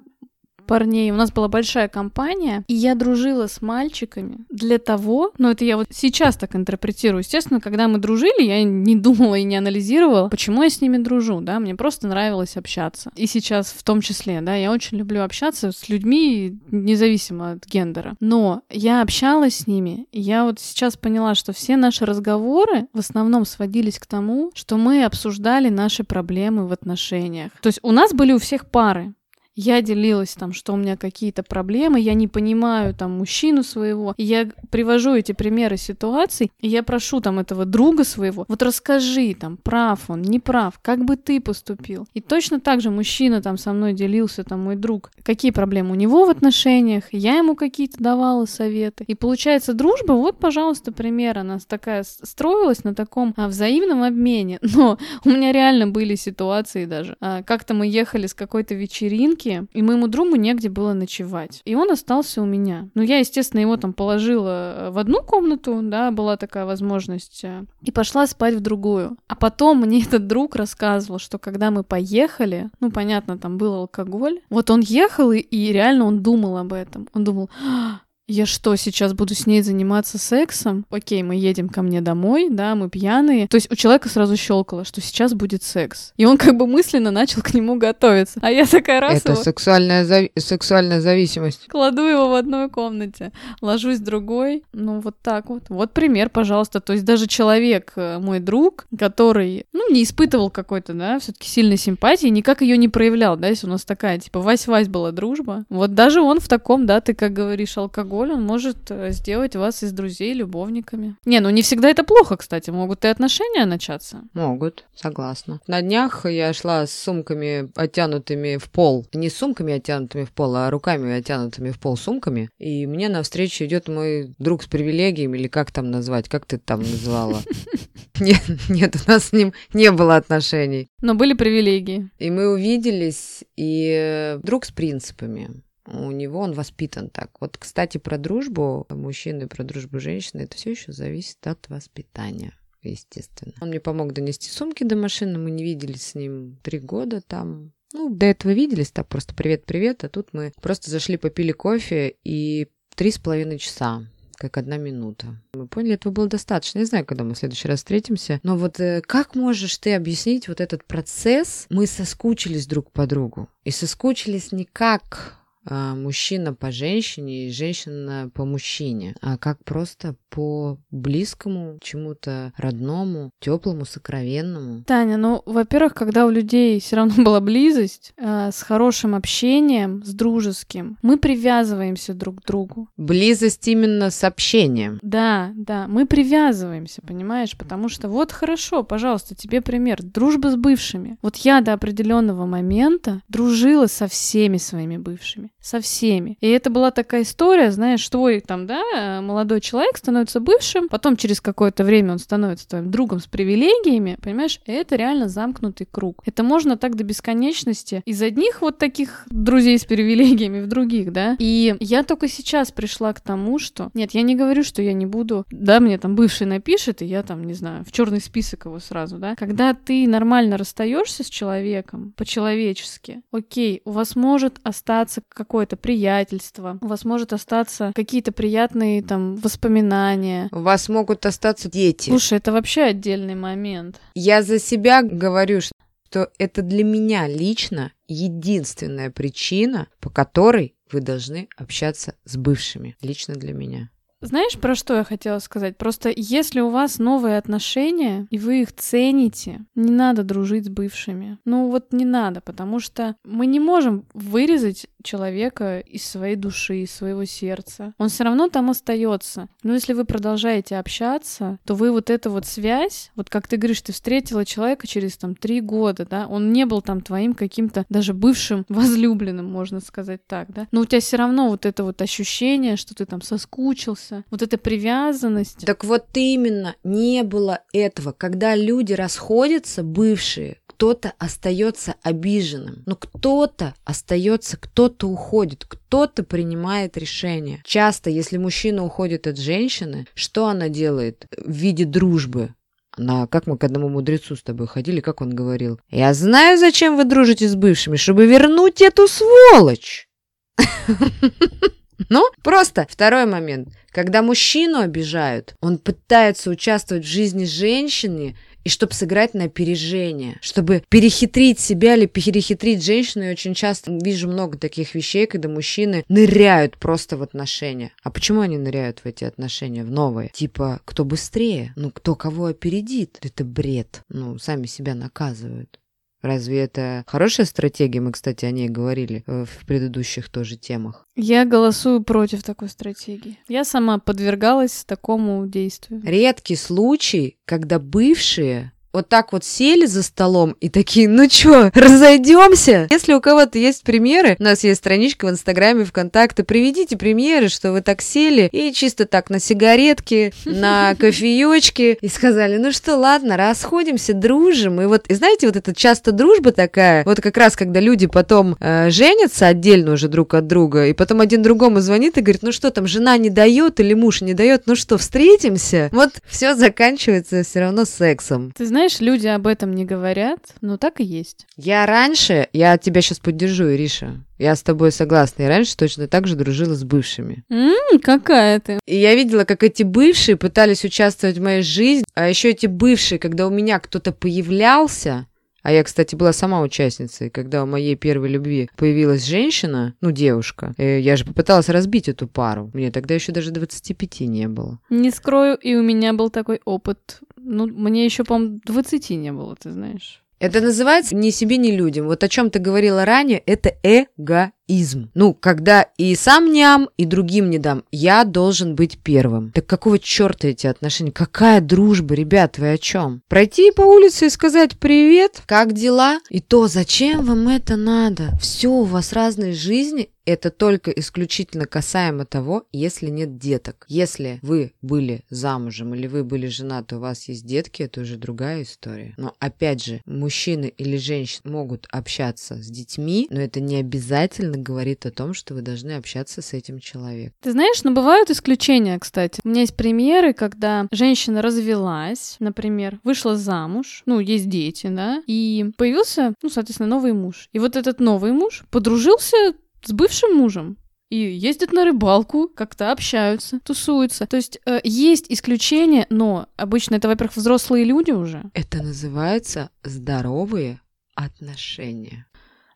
парней. 0.71 1.11
У 1.11 1.17
нас 1.17 1.33
была 1.33 1.49
большая 1.49 1.89
компания, 1.89 2.65
и 2.69 2.75
я 2.75 2.95
дружила 2.95 3.49
с 3.49 3.61
мальчиками 3.61 4.39
для 4.51 4.79
того, 4.79 5.33
но 5.37 5.51
это 5.51 5.65
я 5.65 5.77
вот 5.77 5.89
сейчас 5.91 6.37
так 6.37 6.55
интерпретирую. 6.55 7.23
Естественно, 7.23 7.61
когда 7.61 7.89
мы 7.89 7.99
дружили, 7.99 8.45
я 8.45 8.63
не 8.63 8.95
думала 8.95 9.35
и 9.35 9.43
не 9.43 9.57
анализировала, 9.57 10.29
почему 10.29 10.63
я 10.63 10.71
с 10.71 10.81
ними 10.81 10.99
дружу, 10.99 11.41
да, 11.41 11.59
мне 11.59 11.75
просто 11.75 12.07
нравилось 12.07 12.57
общаться. 12.57 13.11
И 13.17 13.27
сейчас 13.27 13.73
в 13.77 13.83
том 13.83 14.01
числе, 14.01 14.41
да, 14.43 14.55
я 14.55 14.71
очень 14.71 14.99
люблю 14.99 15.25
общаться 15.25 15.73
с 15.73 15.89
людьми, 15.89 16.57
независимо 16.71 17.51
от 17.51 17.67
гендера. 17.67 18.15
Но 18.21 18.63
я 18.71 19.03
общалась 19.03 19.57
с 19.57 19.67
ними, 19.67 20.07
и 20.13 20.21
я 20.21 20.45
вот 20.45 20.61
сейчас 20.61 20.97
поняла, 20.97 21.35
что 21.35 21.53
все 21.53 21.77
наши 21.77 22.07
разговоры 22.07 22.87
в 22.93 23.01
основном 23.01 23.45
сводились 23.45 23.99
к 23.99 24.07
тому, 24.07 24.53
что 24.55 24.77
мы 24.77 25.03
обсуждали 25.03 25.69
наши 25.69 26.05
проблемы 26.05 26.69
в 26.69 26.73
отношениях. 26.73 27.51
То 27.61 27.67
есть 27.67 27.81
у 27.83 27.91
нас 27.91 28.15
были 28.15 28.31
у 28.31 28.39
всех 28.39 28.71
пары, 28.71 29.15
я 29.57 29.83
делилась 29.83 30.35
там, 30.35 30.53
что 30.53 30.73
у 30.73 30.77
меня 30.77 30.97
какие-то 30.97 31.43
проблемы, 31.43 32.01
я 32.01 32.15
не 32.15 32.29
понимаю 32.29 32.95
там 32.95 33.19
мужчину 33.19 33.63
своего, 33.63 34.15
я 34.17 34.49
привожу 34.71 35.15
эти 35.15 35.33
примеры 35.33 35.77
ситуаций, 35.77 36.51
и 36.61 36.69
я 36.69 36.83
прошу 36.83 37.21
там 37.21 37.39
этого 37.39 37.65
друга 37.65 38.05
своего, 38.05 38.45
вот 38.49 38.63
расскажи 38.63 39.35
там, 39.35 39.57
прав 39.57 40.09
он, 40.09 40.23
не 40.23 40.39
прав, 40.39 40.79
как 40.83 41.05
бы 41.05 41.17
ты 41.17 41.41
поступил. 41.41 42.07
И 42.15 42.21
точно 42.21 42.61
так 42.61 42.81
же 42.81 42.91
мужчина 42.91 43.43
там 43.43 43.59
со 43.59 43.73
мной 43.73 43.93
делился, 43.93 44.45
там 44.45 44.61
мой 44.61 44.77
друг, 44.77 45.11
какие 45.23 45.51
проблемы 45.51 45.93
у 45.93 45.95
него 45.95 46.25
в 46.25 46.31
отношениях, 46.31 47.05
я 47.13 47.39
ему 47.39 47.57
какие-то 47.57 48.03
давала 48.03 48.47
советы. 48.47 49.05
И 49.07 49.15
получается 49.15 49.75
дружба, 49.75 50.13
вот, 50.13 50.39
пожалуйста, 50.39 50.93
пример, 50.93 51.39
она 51.39 51.59
такая 51.67 52.05
строилась 52.05 52.85
на 52.85 52.95
таком 52.95 53.35
а, 53.37 53.49
взаимном 53.49 54.03
обмене, 54.03 54.59
но 54.63 54.99
у 55.25 55.29
меня 55.29 55.53
реально 55.53 55.89
были 55.89 56.15
ситуации 56.15 56.87
даже. 56.87 57.17
А, 57.21 57.43
как-то 57.43 57.75
мы 57.75 57.87
ехали 57.87 58.27
с 58.27 58.35
какой-то 58.35 58.75
вечеринки, 58.75 59.40
и 59.47 59.83
моему 59.83 60.07
другу 60.09 60.37
негде 60.37 60.69
было 60.69 60.93
ночевать. 60.93 61.63
И 61.65 61.75
он 61.75 61.91
остался 61.91 62.43
у 62.43 62.47
меня. 62.47 62.89
Ну, 62.95 63.03
я, 63.03 63.19
естественно, 63.19 63.61
его 63.61 63.77
там 63.77 63.93
положила 63.93 64.89
э, 64.89 64.91
в 64.91 64.99
одну 64.99 65.23
комнату, 65.23 65.81
да, 65.83 66.11
была 66.11 66.37
такая 66.37 66.65
возможность, 66.65 67.45
э, 67.45 67.65
и 67.83 67.91
пошла 67.91 68.27
спать 68.27 68.55
в 68.55 68.61
другую. 68.61 69.17
А 69.29 69.37
потом 69.37 69.81
мне 69.81 70.03
этот 70.07 70.27
друг 70.27 70.57
рассказывал, 70.57 71.19
что 71.19 71.39
когда 71.39 71.71
мы 71.71 71.83
поехали, 71.85 72.71
ну, 72.81 72.91
понятно, 72.91 73.39
там 73.39 73.59
был 73.59 73.75
алкоголь, 73.75 74.41
вот 74.51 74.71
он 74.71 74.81
ехал, 74.81 75.33
и, 75.33 75.39
и 75.39 75.73
реально 75.73 76.05
он 76.05 76.23
думал 76.23 76.57
об 76.57 76.73
этом. 76.73 77.09
Он 77.13 77.25
думал, 77.25 77.51
«А, 77.65 78.01
я 78.31 78.47
что, 78.47 78.77
сейчас 78.77 79.13
буду 79.13 79.35
с 79.35 79.47
ней 79.47 79.63
заниматься 79.63 80.19
сексом? 80.19 80.87
Окей, 80.91 81.23
мы 81.23 81.35
едем 81.35 81.69
ко 81.69 81.83
мне 81.83 82.01
домой, 82.01 82.49
да, 82.51 82.75
мы 82.75 82.89
пьяные. 82.89 83.49
То 83.49 83.57
есть 83.57 83.71
у 83.71 83.75
человека 83.75 84.09
сразу 84.09 84.37
щелкало, 84.37 84.85
что 84.85 85.01
сейчас 85.01 85.35
будет 85.35 85.63
секс. 85.63 86.13
И 86.17 86.25
он 86.25 86.39
как 86.39 86.57
бы 86.57 86.67
мысленно 86.67 87.11
начал 87.11 87.43
к 87.43 87.53
нему 87.55 87.77
готовиться. 87.77 88.39
А 88.43 88.51
я 88.51 88.67
такая 88.67 89.01
раз 89.01 89.19
Это 89.19 89.33
его... 89.33 89.43
сексуальная, 89.43 90.05
зави... 90.05 90.31
сексуальная 90.39 91.01
зависимость. 91.01 91.67
Кладу 91.67 92.03
его 92.03 92.29
в 92.29 92.35
одной 92.35 92.71
комнате, 92.71 93.33
ложусь 93.61 93.99
в 93.99 94.05
другой. 94.05 94.63
Ну, 94.73 95.01
вот 95.01 95.17
так 95.23 95.51
вот. 95.51 95.65
Вот 95.69 95.93
пример, 95.93 96.31
пожалуйста. 96.31 96.81
То 96.81 96.93
есть 96.93 97.05
даже 97.05 97.27
человек, 97.27 97.93
э, 97.97 98.19
мой 98.19 98.39
друг, 98.39 98.87
который, 98.97 99.67
ну, 99.73 99.91
не 99.93 100.05
испытывал 100.05 100.51
какой-то, 100.51 100.95
да, 100.95 101.19
все 101.19 101.33
таки 101.33 101.49
сильной 101.49 101.77
симпатии, 101.77 102.29
никак 102.29 102.63
ее 102.63 102.77
не 102.77 102.89
проявлял, 102.89 103.37
да, 103.37 103.49
если 103.49 103.67
у 103.67 103.71
нас 103.71 103.85
такая, 103.85 104.19
типа, 104.19 104.39
Вась-Вась 104.39 104.89
была 104.89 105.11
дружба. 105.11 105.65
Вот 105.69 105.95
даже 105.95 106.21
он 106.21 106.39
в 106.39 106.49
таком, 106.49 106.87
да, 106.87 107.01
ты, 107.01 107.15
как 107.15 107.33
говоришь, 107.33 107.77
алкоголь 107.77 108.20
алкоголь, 108.21 108.33
он 108.33 108.43
может 108.47 108.91
э, 108.91 109.13
сделать 109.13 109.57
вас 109.57 109.83
из 109.83 109.93
друзей 109.93 110.35
любовниками. 110.35 111.17
Не, 111.25 111.41
ну 111.41 111.51
не 111.51 111.63
всегда 111.63 111.89
это 111.89 112.05
плохо, 112.05 112.37
кстати. 112.37 112.71
Могут 112.71 113.05
и 113.05 113.09
отношения 113.09 113.67
начаться. 113.67 114.23
Могут, 114.35 114.85
согласна. 114.95 115.61
На 115.67 115.83
днях 115.83 116.27
я 116.27 116.53
шла 116.53 116.87
с 116.87 116.93
сумками, 116.93 117.71
оттянутыми 117.75 118.57
в 118.57 118.71
пол. 118.71 119.07
Не 119.15 119.31
сумками, 119.31 119.75
оттянутыми 119.75 120.25
в 120.25 120.33
пол, 120.33 120.57
а 120.57 120.71
руками, 120.71 121.13
оттянутыми 121.13 121.71
в 121.71 121.79
пол 121.79 121.97
сумками. 121.97 122.49
И 122.59 122.87
мне 122.87 123.09
навстречу 123.09 123.65
идет 123.65 123.89
мой 123.89 124.35
друг 124.39 124.63
с 124.63 124.67
привилегиями, 124.67 125.39
или 125.39 125.49
как 125.49 125.73
там 125.73 125.91
назвать, 125.91 126.29
как 126.29 126.47
ты 126.47 126.59
там 126.59 126.81
называла? 126.81 127.41
Нет, 128.21 128.43
нет, 128.69 128.97
у 128.97 129.11
нас 129.11 129.29
с 129.29 129.33
ним 129.33 129.55
не 129.73 129.91
было 129.91 130.17
отношений. 130.17 130.89
Но 131.01 131.15
были 131.15 131.33
привилегии. 131.33 132.11
И 132.19 132.31
мы 132.31 132.53
увиделись, 132.53 133.45
и 133.57 133.95
э, 133.99 134.41
друг 134.43 134.67
с 134.67 134.71
принципами 134.73 135.63
у 135.87 136.11
него 136.11 136.41
он 136.41 136.53
воспитан 136.53 137.09
так. 137.09 137.31
Вот, 137.41 137.57
кстати, 137.57 137.99
про 137.99 138.19
дружбу 138.19 138.87
мужчины, 138.91 139.47
про 139.47 139.65
дружбу 139.65 139.99
женщины, 140.01 140.43
это 140.43 140.57
все 140.57 140.71
еще 140.71 140.93
зависит 140.93 141.47
от 141.47 141.69
воспитания 141.69 142.53
естественно. 142.83 143.53
Он 143.61 143.69
мне 143.69 143.81
помог 143.81 144.13
донести 144.13 144.49
сумки 144.49 144.85
до 144.85 144.97
машины, 144.97 145.39
мы 145.39 145.51
не 145.51 145.63
виделись 145.65 146.09
с 146.09 146.15
ним 146.15 146.59
три 146.63 146.79
года 146.79 147.21
там. 147.21 147.73
Ну, 147.93 148.09
до 148.15 148.27
этого 148.27 148.53
виделись, 148.53 148.91
так 148.91 149.09
просто 149.09 149.35
привет-привет, 149.35 150.05
а 150.05 150.09
тут 150.09 150.29
мы 150.33 150.53
просто 150.63 150.91
зашли, 150.91 151.17
попили 151.17 151.53
кофе 151.53 152.15
и 152.25 152.69
три 152.95 153.11
с 153.11 153.19
половиной 153.19 153.59
часа 153.59 154.07
как 154.37 154.57
одна 154.57 154.79
минута. 154.79 155.37
Мы 155.53 155.67
поняли, 155.69 155.95
этого 155.97 156.15
было 156.15 156.27
достаточно. 156.27 156.79
Не 156.79 156.87
знаю, 156.87 157.05
когда 157.05 157.25
мы 157.25 157.35
в 157.35 157.39
следующий 157.39 157.69
раз 157.69 157.81
встретимся. 157.81 158.41
Но 158.43 158.57
вот 158.57 158.81
э, 158.81 159.03
как 159.03 159.35
можешь 159.35 159.77
ты 159.77 159.95
объяснить 159.95 160.49
вот 160.49 160.63
этот 160.63 160.83
процесс? 160.87 161.67
Мы 161.69 161.87
соскучились 161.87 162.67
друг 162.67 162.91
по 162.91 163.07
другу. 163.07 163.51
И 163.65 163.71
соскучились 163.71 164.51
не 164.51 164.65
как 164.65 165.40
мужчина 165.69 166.55
по 166.55 166.71
женщине 166.71 167.47
и 167.47 167.53
женщина 167.53 168.31
по 168.35 168.45
мужчине, 168.45 169.15
а 169.21 169.37
как 169.37 169.63
просто 169.65 170.17
по 170.31 170.79
близкому, 170.91 171.79
чему-то 171.83 172.53
родному, 172.57 173.31
теплому, 173.41 173.85
сокровенному. 173.85 174.85
Таня, 174.85 175.17
ну, 175.17 175.43
во-первых, 175.47 175.95
когда 175.95 176.27
у 176.27 176.31
людей 176.31 176.81
все 176.81 176.97
равно 176.97 177.23
была 177.25 177.41
близость, 177.41 178.13
э, 178.17 178.51
с 178.53 178.63
хорошим 178.63 179.15
общением, 179.15 180.03
с 180.05 180.15
дружеским, 180.15 180.97
мы 181.03 181.19
привязываемся 181.19 182.15
друг 182.15 182.43
к 182.43 182.47
другу. 182.47 182.89
Близость 182.97 183.67
именно 183.69 184.11
с 184.11 184.25
общением. 184.25 184.99
Да, 185.03 185.53
да, 185.55 185.87
мы 185.89 186.07
привязываемся, 186.07 187.03
понимаешь, 187.03 187.57
потому 187.57 187.89
что 187.89 188.09
вот 188.09 188.33
хорошо, 188.33 188.83
пожалуйста, 188.83 189.35
тебе 189.35 189.61
пример, 189.61 190.03
дружба 190.03 190.51
с 190.51 190.57
бывшими. 190.57 191.19
Вот 191.23 191.37
я 191.37 191.61
до 191.61 191.73
определенного 191.73 192.47
момента 192.47 193.23
дружила 193.29 193.87
со 193.87 194.07
всеми 194.07 194.57
своими 194.59 194.97
бывшими 194.97 195.51
со 195.61 195.81
всеми. 195.81 196.39
И 196.41 196.49
это 196.49 196.71
была 196.71 196.91
такая 196.91 197.23
история, 197.23 197.71
знаешь, 197.71 198.09
твой 198.09 198.41
там, 198.41 198.67
да, 198.67 199.21
молодой 199.23 199.61
человек 199.61 199.97
становится 199.97 200.41
бывшим, 200.41 200.89
потом 200.89 201.17
через 201.17 201.41
какое-то 201.41 201.85
время 201.85 202.13
он 202.13 202.19
становится 202.19 202.69
твоим 202.69 202.91
другом 202.91 203.21
с 203.21 203.27
привилегиями, 203.27 204.19
понимаешь? 204.23 204.61
Это 204.67 204.97
реально 204.97 205.29
замкнутый 205.29 205.87
круг. 205.91 206.23
Это 206.25 206.43
можно 206.43 206.77
так 206.77 206.97
до 206.97 207.05
бесконечности 207.05 208.03
из 208.05 208.23
одних 208.23 208.63
вот 208.63 208.79
таких 208.79 209.27
друзей 209.31 209.79
с 209.79 209.85
привилегиями 209.85 210.61
в 210.61 210.67
других, 210.67 211.13
да? 211.13 211.37
И 211.39 211.77
я 211.81 212.03
только 212.03 212.29
сейчас 212.29 212.73
пришла 212.73 213.13
к 213.13 213.21
тому, 213.21 213.59
что... 213.59 213.91
Нет, 213.95 214.13
я 214.13 214.23
не 214.23 214.35
говорю, 214.35 214.63
что 214.63 214.83
я 214.83 214.93
не 214.93 215.07
буду... 215.07 215.45
Да, 215.51 215.81
мне 215.81 215.99
там 215.99 216.15
бывший 216.17 216.47
напишет, 216.47 217.03
и 217.03 217.05
я 217.05 217.23
там, 217.23 217.45
не 217.45 217.55
знаю, 217.55 217.85
в 217.85 217.93
черный 217.93 218.21
список 218.21 218.65
его 218.65 218.79
сразу, 218.79 219.19
да? 219.19 219.35
Когда 219.37 219.75
ты 219.75 220.07
нормально 220.09 220.57
расстаешься 220.57 221.23
с 221.23 221.29
человеком, 221.29 222.13
по-человечески, 222.17 223.23
окей, 223.31 223.83
у 223.85 223.91
вас 223.91 224.17
может 224.17 224.59
остаться 224.63 225.23
какое-то 225.51 225.77
приятельство, 225.77 226.79
у 226.81 226.87
вас 226.87 227.05
может 227.05 227.33
остаться 227.33 227.91
какие-то 227.97 228.31
приятные 228.31 229.03
там 229.03 229.35
воспоминания. 229.35 230.49
У 230.53 230.61
вас 230.61 230.89
могут 230.89 231.27
остаться 231.27 231.69
дети. 231.69 232.09
Слушай, 232.09 232.39
это 232.39 232.53
вообще 232.53 232.83
отдельный 232.83 233.35
момент. 233.35 234.01
Я 234.15 234.43
за 234.43 234.61
себя 234.61 235.03
говорю, 235.03 235.61
что 235.61 236.31
это 236.39 236.63
для 236.63 236.85
меня 236.85 237.27
лично 237.27 237.91
единственная 238.07 239.11
причина, 239.11 239.89
по 239.99 240.09
которой 240.09 240.77
вы 240.93 241.01
должны 241.01 241.49
общаться 241.57 242.15
с 242.25 242.37
бывшими. 242.37 242.97
Лично 243.03 243.35
для 243.35 243.53
меня. 243.53 243.91
Знаешь, 244.23 244.59
про 244.59 244.75
что 244.75 244.97
я 244.97 245.05
хотела 245.05 245.39
сказать? 245.39 245.79
Просто 245.79 246.13
если 246.15 246.61
у 246.61 246.69
вас 246.69 246.99
новые 246.99 247.39
отношения, 247.39 248.27
и 248.31 248.39
вы 248.39 248.63
их 248.63 248.75
цените, 248.75 249.65
не 249.75 249.91
надо 249.91 250.25
дружить 250.25 250.67
с 250.67 250.69
бывшими. 250.69 251.39
Ну 251.47 251.71
вот 251.71 251.93
не 251.93 252.05
надо, 252.05 252.43
потому 252.43 252.81
что 252.81 253.17
мы 253.25 253.47
не 253.47 253.61
можем 253.61 254.05
вырезать 254.13 254.89
человека 255.03 255.81
из 255.81 256.05
своей 256.05 256.37
души, 256.37 256.83
из 256.83 256.93
своего 256.93 257.25
сердца. 257.25 257.95
Он 257.99 258.09
все 258.09 258.25
равно 258.25 258.49
там 258.49 258.71
остается. 258.71 259.49
Но 259.63 259.75
если 259.75 259.93
вы 259.93 260.05
продолжаете 260.05 260.77
общаться, 260.77 261.59
то 261.65 261.75
вы 261.75 261.91
вот 261.91 262.11
эту 262.11 262.31
вот 262.31 262.47
связь, 262.47 263.11
вот 263.17 263.31
как 263.31 263.49
ты 263.49 263.57
говоришь, 263.57 263.83
ты 263.83 263.93
встретила 263.93 264.45
человека 264.45 264.87
через 264.87 265.17
там 265.17 265.35
три 265.35 265.61
года, 265.61 266.07
да, 266.09 266.27
он 266.27 266.53
не 266.53 266.67
был 266.67 266.83
там 266.83 267.01
твоим 267.01 267.35
каким-то 267.35 267.85
даже 267.89 268.15
бывшим 268.15 268.65
возлюбленным, 268.69 269.47
можно 269.51 269.81
сказать 269.81 270.27
так, 270.27 270.53
да, 270.53 270.67
но 270.71 270.81
у 270.81 270.85
тебя 270.85 271.01
все 271.01 271.17
равно 271.17 271.49
вот 271.49 271.67
это 271.67 271.85
вот 271.85 272.01
ощущение, 272.03 272.77
что 272.77 272.95
ты 272.95 273.07
там 273.07 273.23
соскучился. 273.23 274.25
Вот 274.31 274.43
эта 274.43 274.59
привязанность. 274.59 275.65
Так 275.67 275.85
вот 275.85 276.07
именно 276.15 276.75
не 276.85 277.23
было 277.23 277.61
этого. 277.73 278.13
Когда 278.13 278.55
люди 278.55 278.93
расходятся, 278.93 279.83
бывшие, 279.83 280.59
кто-то 280.81 281.13
остается 281.19 281.97
обиженным, 282.03 282.83
но 282.87 282.97
кто-то 282.97 283.75
остается, 283.85 284.57
кто-то 284.57 285.09
уходит, 285.09 285.67
кто-то 285.69 286.23
принимает 286.23 286.97
решение. 286.97 287.63
Часто, 287.67 288.09
если 288.09 288.39
мужчина 288.39 288.83
уходит 288.83 289.27
от 289.27 289.37
женщины, 289.37 290.07
что 290.15 290.47
она 290.47 290.71
делает 290.71 291.27
в 291.37 291.53
виде 291.53 291.85
дружбы? 291.85 292.55
Она, 292.97 293.27
как 293.27 293.47
мы 293.47 293.59
к 293.59 293.65
одному 293.65 293.91
мудрецу 293.91 294.37
с 294.37 294.43
тобой 294.43 294.69
ходили, 294.69 295.01
как 295.01 295.21
он 295.21 295.35
говорил, 295.35 295.79
«Я 295.91 296.15
знаю, 296.15 296.57
зачем 296.57 296.97
вы 296.97 297.05
дружите 297.05 297.47
с 297.47 297.55
бывшими, 297.55 297.97
чтобы 297.97 298.25
вернуть 298.25 298.81
эту 298.81 299.07
сволочь!» 299.07 300.09
Ну, 302.09 302.27
просто 302.43 302.87
второй 302.89 303.27
момент. 303.27 303.69
Когда 303.91 304.23
мужчину 304.23 304.81
обижают, 304.81 305.55
он 305.61 305.79
пытается 305.79 306.51
участвовать 306.51 307.05
в 307.05 307.09
жизни 307.09 307.45
женщины, 307.45 308.37
чтобы 308.71 308.95
сыграть 308.95 309.35
на 309.35 309.45
опережение, 309.45 310.39
чтобы 310.41 310.83
перехитрить 310.89 311.61
себя 311.61 311.97
или 311.97 312.07
перехитрить 312.07 312.85
женщину. 312.85 313.25
Я 313.25 313.33
очень 313.33 313.55
часто 313.55 313.93
вижу 313.93 314.29
много 314.29 314.59
таких 314.59 314.95
вещей, 314.95 315.27
когда 315.27 315.49
мужчины 315.49 316.05
ныряют 316.09 316.79
просто 316.79 317.17
в 317.17 317.23
отношения. 317.23 317.93
А 318.03 318.11
почему 318.11 318.41
они 318.41 318.59
ныряют 318.59 319.01
в 319.01 319.07
эти 319.07 319.25
отношения, 319.25 319.85
в 319.85 319.91
новые? 319.91 320.31
Типа, 320.31 320.81
кто 320.85 321.05
быстрее? 321.05 321.73
Ну, 321.77 321.91
кто 321.91 322.15
кого 322.15 322.47
опередит? 322.47 323.19
Это 323.23 323.45
бред. 323.45 324.03
Ну, 324.09 324.39
сами 324.39 324.67
себя 324.67 324.95
наказывают. 324.95 325.79
Разве 326.23 326.61
это 326.61 327.05
хорошая 327.07 327.47
стратегия? 327.47 328.01
Мы, 328.01 328.13
кстати, 328.13 328.45
о 328.45 328.51
ней 328.51 328.69
говорили 328.69 329.25
э, 329.27 329.45
в 329.45 329.67
предыдущих 329.67 330.29
тоже 330.29 330.57
темах. 330.57 331.07
Я 331.17 331.45
голосую 331.45 332.03
против 332.03 332.43
такой 332.43 332.69
стратегии. 332.69 333.39
Я 333.49 333.65
сама 333.65 333.99
подвергалась 333.99 334.85
такому 334.85 335.47
действию. 335.47 336.03
Редкий 336.05 336.57
случай, 336.57 337.39
когда 337.47 337.79
бывшие 337.79 338.73
вот 338.93 339.09
так 339.09 339.33
вот 339.33 339.45
сели 339.45 339.87
за 339.87 340.03
столом 340.03 340.57
и 340.61 340.69
такие, 340.69 341.09
ну 341.09 341.29
чё, 341.29 341.71
разойдемся? 341.75 342.87
Если 342.91 343.13
у 343.13 343.21
кого-то 343.21 343.59
есть 343.59 343.83
примеры, 343.83 344.37
у 344.39 344.43
нас 344.43 344.65
есть 344.65 344.81
страничка 344.81 345.27
в 345.27 345.31
Инстаграме, 345.31 345.85
ВКонтакте, 345.85 346.45
приведите 346.45 346.97
примеры, 346.97 347.49
что 347.49 347.73
вы 347.73 347.83
так 347.83 348.03
сели 348.03 348.49
и 348.53 348.73
чисто 348.73 349.07
так 349.07 349.31
на 349.31 349.39
сигаретки, 349.39 350.33
на 350.45 350.95
кофеечки 350.99 351.99
и 352.01 352.09
сказали, 352.09 352.57
ну 352.57 352.73
что, 352.73 352.97
ладно, 352.97 353.37
расходимся, 353.37 354.15
дружим. 354.15 354.81
И 354.81 354.87
вот, 354.87 355.07
и 355.09 355.15
знаете, 355.15 355.47
вот 355.47 355.57
это 355.57 355.75
часто 355.75 356.13
дружба 356.13 356.53
такая, 356.53 357.05
вот 357.05 357.21
как 357.21 357.37
раз, 357.37 357.57
когда 357.57 357.81
люди 357.81 358.07
потом 358.07 358.57
э, 358.61 358.91
женятся 358.91 359.47
отдельно 359.47 359.93
уже 359.93 360.09
друг 360.09 360.35
от 360.35 360.47
друга, 360.47 360.87
и 360.87 360.93
потом 360.93 361.21
один 361.21 361.43
другому 361.43 361.81
звонит 361.81 362.19
и 362.19 362.21
говорит, 362.21 362.43
ну 362.43 362.53
что 362.53 362.71
там, 362.71 362.87
жена 362.87 363.17
не 363.17 363.31
дает 363.31 363.81
или 363.81 363.95
муж 363.95 364.21
не 364.21 364.35
дает, 364.35 364.67
ну 364.67 364.77
что, 364.77 364.99
встретимся? 364.99 365.89
Вот 365.93 366.11
все 366.27 366.55
заканчивается 366.55 367.43
все 367.43 367.61
равно 367.61 367.85
сексом. 367.85 368.53
Ты 368.57 368.67
знаешь, 368.67 368.80
знаешь, 368.81 369.01
люди 369.01 369.27
об 369.27 369.47
этом 369.47 369.75
не 369.75 369.85
говорят, 369.85 370.55
но 370.63 370.79
так 370.79 371.01
и 371.01 371.05
есть. 371.05 371.47
Я 371.59 371.85
раньше, 371.85 372.49
я 372.55 372.79
тебя 372.79 373.03
сейчас 373.03 373.19
поддержу, 373.19 373.71
Ириша. 373.71 374.25
Я 374.39 374.57
с 374.57 374.63
тобой 374.63 374.91
согласна. 374.91 375.43
Я 375.43 375.49
раньше 375.51 375.77
точно 375.77 376.09
так 376.09 376.27
же 376.27 376.35
дружила 376.35 376.75
с 376.75 376.83
бывшими. 376.83 377.45
Ммм, 377.51 378.01
какая 378.03 378.59
ты. 378.59 378.79
И 378.87 378.97
я 378.97 379.15
видела, 379.15 379.45
как 379.45 379.63
эти 379.63 379.83
бывшие 379.83 380.39
пытались 380.39 380.83
участвовать 380.83 381.37
в 381.37 381.43
моей 381.43 381.61
жизни. 381.61 382.07
А 382.15 382.31
еще 382.31 382.49
эти 382.49 382.65
бывшие, 382.65 383.19
когда 383.19 383.47
у 383.47 383.51
меня 383.51 383.79
кто-то 383.81 384.13
появлялся, 384.13 385.27
а 385.63 385.73
я, 385.73 385.83
кстати, 385.85 386.15
была 386.15 386.33
сама 386.33 386.63
участницей, 386.63 387.31
когда 387.31 387.63
у 387.63 387.67
моей 387.67 387.97
первой 387.97 388.29
любви 388.29 388.71
появилась 388.77 389.27
женщина, 389.27 389.95
ну, 390.01 390.11
девушка. 390.11 390.75
Э, 390.79 391.01
я 391.01 391.17
же 391.17 391.25
попыталась 391.25 391.69
разбить 391.69 392.09
эту 392.09 392.27
пару. 392.27 392.71
Мне 392.73 392.91
тогда 392.91 393.15
еще 393.15 393.33
даже 393.33 393.51
25 393.51 394.21
не 394.21 394.49
было. 394.49 394.79
Не 394.91 395.11
скрою, 395.11 395.57
и 395.57 395.75
у 395.75 395.83
меня 395.83 396.13
был 396.13 396.31
такой 396.31 396.61
опыт. 396.65 397.21
Ну, 397.37 397.67
мне 397.67 398.05
еще, 398.05 398.25
по-моему, 398.25 398.61
20 398.65 399.11
не 399.11 399.33
было, 399.33 399.57
ты 399.57 399.71
знаешь. 399.71 400.23
Это 400.41 400.63
называется 400.63 401.15
«ни 401.15 401.29
себе, 401.29 401.59
ни 401.59 401.71
людям». 401.71 402.07
Вот 402.07 402.25
о 402.25 402.29
чем 402.29 402.51
ты 402.51 402.59
говорила 402.59 403.05
ранее, 403.05 403.43
это 403.45 403.75
эго 403.83 404.53
изм. 404.71 405.11
Ну, 405.15 405.35
когда 405.35 405.83
и 405.99 406.15
сам 406.15 406.53
ням, 406.53 406.89
и 406.97 407.05
другим 407.05 407.51
не 407.51 407.59
дам. 407.59 407.83
Я 407.91 408.25
должен 408.25 408.75
быть 408.77 408.99
первым. 408.99 409.51
Так 409.53 409.67
какого 409.67 409.99
черта 409.99 410.49
эти 410.49 410.67
отношения? 410.67 411.13
Какая 411.13 411.61
дружба, 411.61 412.15
ребят, 412.15 412.59
вы 412.59 412.73
о 412.73 412.79
чем? 412.79 413.23
Пройти 413.29 413.73
по 413.73 413.83
улице 413.83 414.27
и 414.27 414.31
сказать 414.31 414.79
«Привет, 414.79 415.43
как 415.47 415.73
дела?» 415.73 416.21
И 416.31 416.41
то, 416.41 416.69
зачем 416.69 417.25
вам 417.25 417.49
это 417.49 417.77
надо? 417.77 418.31
Все, 418.41 418.71
у 418.71 418.85
вас 418.85 419.13
разные 419.13 419.53
жизни, 419.53 420.11
это 420.25 420.51
только 420.51 420.91
исключительно 420.93 421.67
касаемо 421.67 422.25
того, 422.25 422.65
если 422.73 423.09
нет 423.09 423.39
деток. 423.39 423.85
Если 423.89 424.39
вы 424.43 424.73
были 424.81 425.25
замужем 425.31 425.95
или 425.95 426.07
вы 426.07 426.25
были 426.25 426.47
женаты, 426.47 426.97
у 426.97 427.01
вас 427.01 427.29
есть 427.29 427.45
детки, 427.45 427.83
это 427.83 428.03
уже 428.03 428.17
другая 428.17 428.63
история. 428.63 429.15
Но 429.17 429.35
опять 429.41 429.85
же, 429.85 430.03
мужчины 430.07 430.73
или 430.77 430.97
женщины 430.99 431.51
могут 431.51 431.89
общаться 431.91 432.63
с 432.63 432.67
детьми, 432.67 433.27
но 433.31 433.41
это 433.41 433.61
не 433.61 433.77
обязательно 433.77 434.57
говорит 434.61 435.07
о 435.07 435.11
том, 435.11 435.35
что 435.35 435.55
вы 435.55 435.63
должны 435.63 435.93
общаться 435.93 436.43
с 436.43 436.53
этим 436.53 436.79
человеком. 436.79 437.35
Ты 437.41 437.53
знаешь, 437.53 437.83
но 437.83 437.93
бывают 437.93 438.31
исключения, 438.31 438.99
кстати. 438.99 439.41
У 439.45 439.49
меня 439.49 439.63
есть 439.63 439.77
примеры, 439.77 440.33
когда 440.33 440.87
женщина 440.93 441.43
развелась, 441.43 442.37
например, 442.39 443.01
вышла 443.05 443.37
замуж, 443.37 444.03
ну, 444.07 444.21
есть 444.21 444.49
дети, 444.49 444.89
да, 444.89 445.23
и 445.27 445.71
появился, 445.77 446.35
ну, 446.43 446.49
соответственно, 446.49 446.89
новый 446.89 447.13
муж. 447.13 447.49
И 447.53 447.59
вот 447.59 447.77
этот 447.77 448.01
новый 448.01 448.33
муж 448.33 448.65
подружился 448.71 449.37
с 449.83 449.93
бывшим 449.93 450.37
мужем 450.37 450.77
и 451.11 451.17
ездят 451.17 451.73
на 451.73 451.85
рыбалку, 451.85 452.49
как-то 452.49 452.93
общаются, 452.93 453.59
тусуются. 453.61 454.27
То 454.27 454.37
есть 454.37 454.61
э, 454.65 454.81
есть 454.85 455.27
исключения, 455.29 456.07
но 456.09 456.49
обычно 456.57 456.95
это, 456.95 457.09
во-первых, 457.09 457.37
взрослые 457.37 457.85
люди 457.85 458.13
уже. 458.13 458.45
Это 458.55 458.83
называется 458.83 459.71
здоровые 459.83 460.81
отношения. 461.17 462.27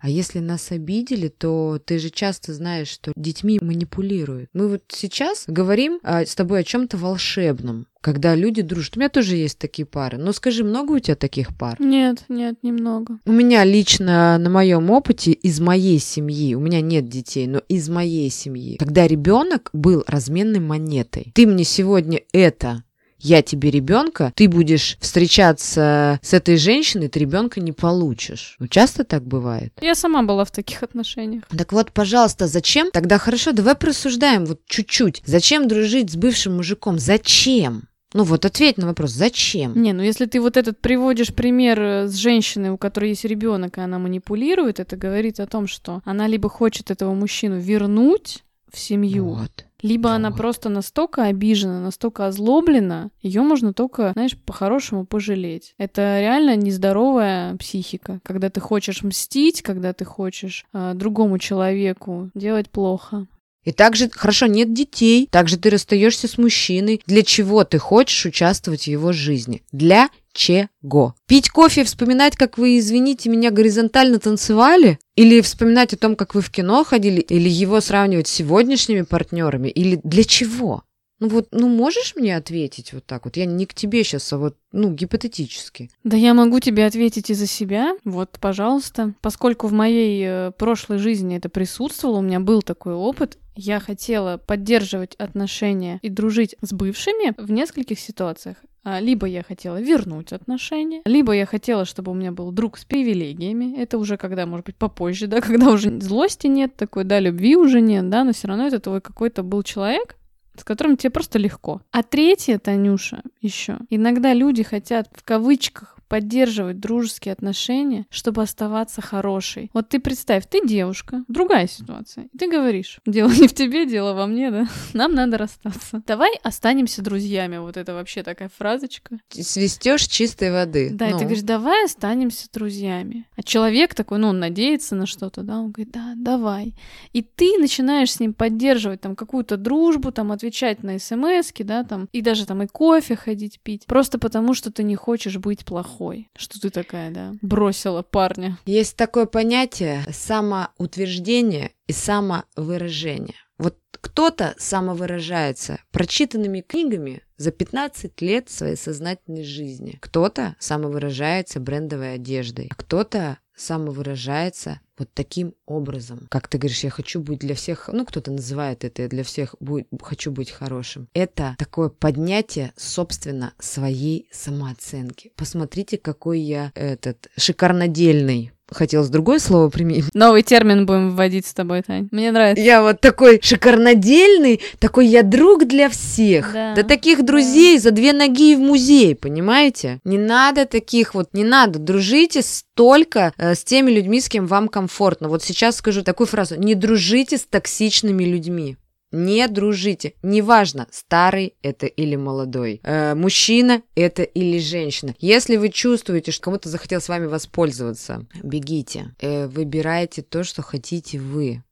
А 0.05 0.09
если 0.11 0.39
нас 0.39 0.71
обидели, 0.71 1.29
то 1.29 1.81
ты 1.83 1.99
же 1.99 2.11
часто 2.11 2.53
знаешь, 2.53 2.89
что 2.89 3.13
детьми 3.17 3.59
манипулируют. 3.63 4.51
Мы 4.53 4.69
вот 4.69 4.83
сейчас 4.89 5.45
говорим 5.47 5.99
а, 6.03 6.27
с 6.27 6.35
тобой 6.35 6.61
о 6.61 6.63
чем-то 6.63 6.99
волшебном, 6.99 7.87
когда 8.03 8.35
люди 8.35 8.61
дружат. 8.61 8.99
У 8.99 9.01
меня 9.01 9.09
тоже 9.09 9.37
есть 9.37 9.59
такие 9.59 9.87
пары. 9.87 10.19
Но 10.19 10.35
скажи, 10.35 10.63
много 10.63 10.93
у 10.93 10.99
тебя 10.99 11.17
таких 11.17 11.57
пар? 11.57 11.81
Нет, 11.81 12.27
нет, 12.29 12.57
немного. 12.63 13.19
У 13.25 13.33
меня 13.33 13.65
лично 13.65 14.37
на 14.37 14.51
моем 14.51 14.91
опыте 14.91 15.33
из 15.33 15.59
моей 15.61 15.99
семьи, 15.99 16.55
у 16.55 16.61
меня 16.61 16.83
нет 16.83 17.09
детей, 17.09 17.47
но 17.47 17.63
из 17.69 17.89
моей 17.89 18.29
семьи, 18.29 18.77
когда 18.77 19.07
ребенок 19.07 19.71
был 19.73 20.05
разменной 20.07 20.61
монетой. 20.61 21.33
Ты 21.35 21.47
мне 21.47 21.65
сегодня 21.65 22.21
это 22.35 22.85
я 23.25 23.43
тебе 23.43 23.71
ребенка, 23.71 24.33
ты 24.37 24.49
будешь 24.49 24.97
встречаться 25.01 26.21
с 26.23 26.35
этой 26.35 26.57
женщиной, 26.57 27.09
ты 27.09 27.19
ребенка 27.19 27.61
не 27.61 27.73
получишь. 27.73 28.57
Ну, 28.59 28.69
часто 28.69 29.03
так 29.03 29.25
бывает. 29.25 29.73
Я 29.81 29.95
сама 29.95 30.23
была 30.23 30.45
в 30.45 30.51
таких 30.51 30.83
отношениях. 30.83 31.45
Так 31.57 31.73
вот, 31.73 31.91
пожалуйста, 31.93 32.47
зачем? 32.47 32.91
Тогда 32.93 33.19
хорошо, 33.19 33.53
давай 33.53 33.75
просуждаем 33.75 34.45
вот 34.45 34.61
чуть-чуть. 34.67 35.23
Зачем 35.25 35.69
дружить 35.69 36.11
с 36.13 36.17
бывшим 36.17 36.57
мужиком? 36.57 36.99
Зачем? 36.99 37.89
Ну 38.13 38.23
вот 38.23 38.45
ответь 38.45 38.79
на 38.79 38.87
вопрос, 38.87 39.11
зачем? 39.11 39.73
Не, 39.75 39.93
ну 39.93 40.03
если 40.03 40.27
ты 40.27 40.41
вот 40.41 40.57
этот 40.57 40.79
приводишь 40.81 41.35
пример 41.35 41.81
э, 41.81 42.07
с 42.07 42.15
женщиной, 42.15 42.71
у 42.71 42.79
которой 42.79 43.09
есть 43.09 43.25
ребенок, 43.25 43.77
и 43.77 43.81
она 43.81 43.99
манипулирует, 43.99 44.79
это 44.79 44.97
говорит 44.97 45.41
о 45.41 45.47
том, 45.47 45.67
что 45.67 46.01
она 46.05 46.29
либо 46.29 46.49
хочет 46.49 46.93
этого 46.93 47.13
мужчину 47.13 47.59
вернуть 47.59 48.45
в 48.73 48.79
семью, 48.79 49.25
вот. 49.25 49.65
Либо 49.85 50.09
вот. 50.09 50.15
она 50.15 50.31
просто 50.31 50.71
настолько 50.71 51.25
обижена, 51.25 51.79
настолько 51.79 52.27
озлоблена, 52.27 53.11
ее 53.21 53.43
можно 53.43 53.75
только, 53.75 54.13
знаешь, 54.15 54.35
по-хорошему 54.47 55.05
пожалеть. 55.05 55.75
Это 55.77 56.21
реально 56.21 56.57
нездоровая 56.57 57.55
психика, 57.57 58.19
когда 58.25 58.49
ты 58.49 58.61
хочешь 58.61 59.03
мстить, 59.03 59.61
когда 59.61 59.93
ты 59.93 60.07
хочешь 60.07 60.65
э, 60.73 60.93
другому 60.95 61.39
человеку 61.39 62.31
делать 62.35 62.71
плохо. 62.71 63.27
И 63.65 63.73
также, 63.73 64.09
хорошо, 64.09 64.47
нет 64.47 64.73
детей, 64.73 65.29
также 65.31 65.59
ты 65.59 65.69
расстаешься 65.69 66.29
с 66.29 66.39
мужчиной. 66.39 67.03
Для 67.07 67.23
чего 67.23 67.63
ты 67.65 67.77
хочешь 67.77 68.25
участвовать 68.25 68.85
в 68.85 68.89
его 68.89 69.13
жизни? 69.13 69.63
Для 69.71 70.09
чего? 70.35 71.15
Пить 71.27 71.49
кофе 71.49 71.81
и 71.81 71.85
вспоминать, 71.85 72.37
как 72.37 72.59
вы, 72.59 72.79
извините 72.79 73.31
меня, 73.31 73.51
горизонтально 73.51 74.19
танцевали? 74.19 74.99
Или 75.17 75.41
вспоминать 75.41 75.95
о 75.95 75.97
том, 75.97 76.17
как 76.17 76.35
вы 76.35 76.43
в 76.43 76.51
кино 76.51 76.85
ходили? 76.85 77.21
Или 77.21 77.49
его 77.49 77.81
сравнивать 77.81 78.29
с 78.29 78.33
сегодняшними 78.33 79.03
партнерами? 79.03 79.69
Или 79.69 80.01
для 80.03 80.25
чего? 80.25 80.83
Ну 81.21 81.29
вот, 81.29 81.49
ну 81.53 81.69
можешь 81.69 82.17
мне 82.17 82.37
ответить 82.37 82.93
вот 82.93 83.05
так 83.07 83.25
вот? 83.25 83.37
Я 83.37 83.47
не 83.47 83.67
к 83.67 83.75
тебе 83.75 84.03
сейчас, 84.03 84.33
а 84.33 84.39
вот, 84.39 84.57
ну, 84.73 84.91
гипотетически. 84.93 85.91
Да 86.03 86.17
я 86.17 86.35
могу 86.35 86.61
тебе 86.61 86.87
ответить 86.87 87.31
и 87.31 87.35
за 87.35 87.47
себя. 87.47 87.97
Вот, 88.05 88.39
пожалуйста. 88.41 89.15
Поскольку 89.21 89.69
в 89.69 89.73
моей 89.73 90.25
э, 90.27 90.51
прошлой 90.59 90.99
жизни 90.99 91.37
это 91.37 91.49
присутствовало, 91.49 92.19
у 92.19 92.23
меня 92.23 92.41
был 92.41 92.63
такой 92.63 92.95
опыт, 92.95 93.39
я 93.55 93.79
хотела 93.79 94.37
поддерживать 94.37 95.15
отношения 95.15 96.01
и 96.03 96.09
дружить 96.09 96.57
с 96.61 96.73
бывшими 96.73 97.35
в 97.41 97.51
нескольких 97.51 98.01
ситуациях. 98.01 98.57
А, 98.87 99.01
либо 99.01 99.27
я 99.27 99.43
хотела 99.43 99.81
вернуть 99.81 100.33
отношения, 100.33 101.01
либо 101.07 101.33
я 101.33 101.47
хотела, 101.47 101.87
чтобы 101.87 102.13
у 102.13 102.15
меня 102.15 102.33
был 102.33 102.53
друг 102.53 102.77
с 102.77 102.85
привилегиями. 102.85 103.75
Это 103.79 103.97
уже 103.97 104.19
когда, 104.19 104.45
может 104.45 104.67
быть, 104.67 104.77
попозже, 104.77 105.27
да, 105.27 105.41
когда 105.41 105.71
уже 105.71 106.01
злости 106.01 106.49
нет 106.49 106.77
такой, 106.77 107.05
да, 107.05 107.19
любви 107.19 107.57
уже 107.57 107.81
нет, 107.81 108.11
да, 108.11 108.25
но 108.25 108.33
все 108.33 108.49
равно 108.49 108.67
это 108.67 108.81
твой 108.81 109.01
какой-то 109.01 109.43
был 109.43 109.63
человек, 109.63 110.17
с 110.57 110.65
которым 110.65 110.97
тебе 110.97 111.11
просто 111.11 111.39
легко. 111.39 111.83
А 111.91 112.03
третье, 112.03 112.59
Танюша, 112.59 113.23
еще. 113.41 113.79
Иногда 113.91 114.33
люди 114.33 114.63
хотят 114.63 115.09
в 115.15 115.25
кавычках 115.25 115.99
поддерживать 116.15 116.79
дружеские 116.79 117.33
отношения, 117.33 118.07
чтобы 118.09 118.41
оставаться 118.43 119.03
хорошей. 119.03 119.69
Вот 119.75 119.89
ты 119.89 119.99
представь, 119.99 120.47
ты 120.49 120.65
девушка, 120.65 121.25
другая 121.27 121.67
ситуация. 121.67 122.29
И 122.33 122.39
ты 122.39 122.49
говоришь, 122.49 123.01
дело 123.05 123.31
не 123.31 123.49
в 123.49 123.53
тебе, 123.53 123.85
дело 123.85 124.15
во 124.15 124.29
мне, 124.29 124.53
да? 124.53 124.69
Нам 124.93 125.17
надо 125.17 125.39
расстаться. 125.39 126.05
Давай 126.07 126.31
останемся 126.45 127.03
друзьями. 127.03 127.57
Вот 127.57 127.77
это 127.77 127.95
вообще 127.95 128.23
такая 128.23 128.49
фразочка. 128.57 129.19
Свистешь 129.29 130.07
чистой 130.07 130.53
воды. 130.53 130.91
Да, 130.93 131.07
ну. 131.07 131.11
и 131.11 131.15
ты 131.15 131.19
ну. 131.19 131.25
говоришь, 131.25 131.43
давай 131.43 131.85
останемся 131.85 132.47
друзьями. 132.53 133.27
А 133.37 133.43
человек 133.43 133.97
такой, 133.97 134.19
ну, 134.19 134.29
он 134.29 134.39
надеется 134.39 134.95
на 134.95 135.07
что-то, 135.07 135.43
да, 135.43 135.59
он 135.59 135.73
говорит, 135.73 135.93
да, 135.93 136.13
давай. 136.17 136.75
И 137.13 137.23
ты 137.23 137.59
начинаешь 137.59 138.13
с 138.13 138.21
ним 138.21 138.35
поддерживать 138.35 139.01
там 139.01 139.17
какую-то 139.17 139.57
дружбу, 139.57 140.13
там 140.13 140.31
отвечать 140.31 140.85
на 140.85 140.97
смс 141.01 141.53
да, 141.59 141.83
там, 141.83 142.09
и 142.13 142.23
даже 142.23 142.47
там 142.47 142.63
и 142.63 142.69
кофе 142.69 143.17
ходить 143.17 143.59
пить, 143.59 143.87
просто 143.87 144.21
потому 144.21 144.55
что 144.55 144.71
ты 144.71 144.85
не 144.85 144.95
хочешь 144.95 145.39
быть 145.39 145.65
плохой 145.65 146.04
плохой, 146.05 146.31
что 146.37 146.61
ты 146.61 146.71
такая, 146.71 147.11
да, 147.11 147.35
бросила 147.43 148.03
парня. 148.03 148.59
Есть 148.67 148.97
такое 148.97 149.27
понятие 149.27 150.05
самоутверждение 150.11 151.73
и 151.87 151.93
самовыражение. 151.93 153.37
Вот 153.59 153.77
Кто-то 154.01 154.55
самовыражается 154.59 155.81
прочитанными 155.91 156.61
книгами 156.61 157.23
за 157.37 157.53
15 157.53 158.21
лет 158.21 158.51
своей 158.51 158.77
сознательной 158.77 159.45
жизни. 159.45 159.99
Кто-то 160.01 160.57
самовыражается 160.59 161.61
брендовой 161.61 162.15
одеждой, 162.15 162.71
кто-то 162.77 163.39
самовыражается 163.57 164.81
вот 164.99 165.09
таким 165.13 165.55
образом. 165.67 166.27
Как 166.31 166.49
ты 166.49 166.59
говоришь, 166.59 166.85
я 166.85 166.91
хочу 166.91 167.21
быть 167.21 167.41
для 167.41 167.55
всех, 167.55 167.89
ну, 167.93 168.05
кто-то 168.07 168.31
называет 168.31 168.85
это, 168.85 169.03
я 169.03 169.09
для 169.09 169.25
всех 169.25 169.55
будь, 169.61 169.87
хочу 170.01 170.31
быть 170.31 170.51
хорошим. 170.51 171.09
Это 171.15 171.57
такое 171.59 171.89
поднятие, 171.89 172.73
собственно, 172.77 173.55
своей 173.59 174.29
самооценки. 174.31 175.33
Посмотрите, 175.37 175.99
какой 175.99 176.41
я 176.41 176.73
этот 176.75 177.29
шикарнодельный 177.37 178.53
хотелось 178.75 179.09
другое 179.09 179.39
слово 179.39 179.69
применить. 179.69 180.07
Новый 180.15 180.43
термин 180.43 180.87
будем 180.87 181.15
вводить 181.15 181.47
с 181.47 181.55
тобой, 181.55 181.83
Тань. 181.83 182.09
Мне 182.11 182.31
нравится. 182.33 182.63
Я 182.63 182.83
вот 182.83 183.01
такой 183.01 183.41
шикарнодельный, 183.43 184.61
такой 184.79 185.07
я 185.07 185.23
друг 185.23 185.67
для 185.67 185.89
всех. 185.89 186.53
Да, 186.53 186.75
да 186.75 186.83
таких 186.83 187.25
друзей 187.25 187.77
да. 187.77 187.83
за 187.83 187.91
две 187.91 188.13
ноги 188.13 188.55
в 188.55 188.61
музей, 188.61 189.15
понимаете? 189.15 190.01
Не 190.05 190.19
надо 190.19 190.67
таких 190.67 191.15
вот, 191.15 191.31
не 191.33 191.45
надо. 191.45 191.79
Дружите 191.79 192.43
только 192.75 193.33
э, 193.37 193.55
с 193.55 193.65
теми 193.65 193.91
людьми, 193.91 194.21
с 194.21 194.29
кем 194.29 194.47
вам 194.47 194.69
комфортно. 194.69 195.29
Вот 195.29 195.43
сейчас 195.43 195.77
скажу 195.77 196.03
такую 196.03 196.27
фразу. 196.27 196.57
Не 196.57 196.75
дружите 196.75 197.39
с 197.39 197.45
токсичными 197.45 198.25
людьми. 198.25 198.77
Не 199.15 199.47
дружите. 199.47 200.15
Неважно, 200.25 200.89
старый 200.91 201.55
это 201.63 201.87
или 201.87 202.17
молодой. 202.17 202.81
Э, 202.83 203.15
мужчина 203.15 203.83
это 203.95 204.25
или 204.25 204.59
женщина. 204.59 205.15
Если 205.21 205.57
вы 205.57 205.69
чувствуете, 205.69 206.33
что 206.33 206.43
кому-то 206.43 206.69
захотел 206.69 207.01
с 207.01 207.09
вами 207.09 207.27
воспользоваться, 207.27 208.27
бегите. 208.43 209.15
Э, 209.21 209.47
выбирайте 209.47 210.23
то, 210.23 210.43
что 210.43 210.63
хотите 210.63 211.21
вы. 211.21 211.63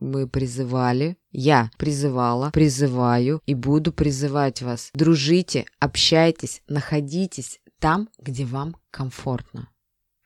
Мы 0.00 0.28
призывали, 0.28 1.16
я 1.30 1.70
призывала, 1.78 2.50
призываю 2.50 3.40
и 3.46 3.54
буду 3.54 3.92
призывать 3.92 4.60
вас. 4.60 4.90
Дружите, 4.92 5.64
общайтесь, 5.80 6.60
находитесь 6.68 7.60
там, 7.78 8.10
где 8.18 8.44
вам 8.44 8.76
комфортно. 8.90 9.71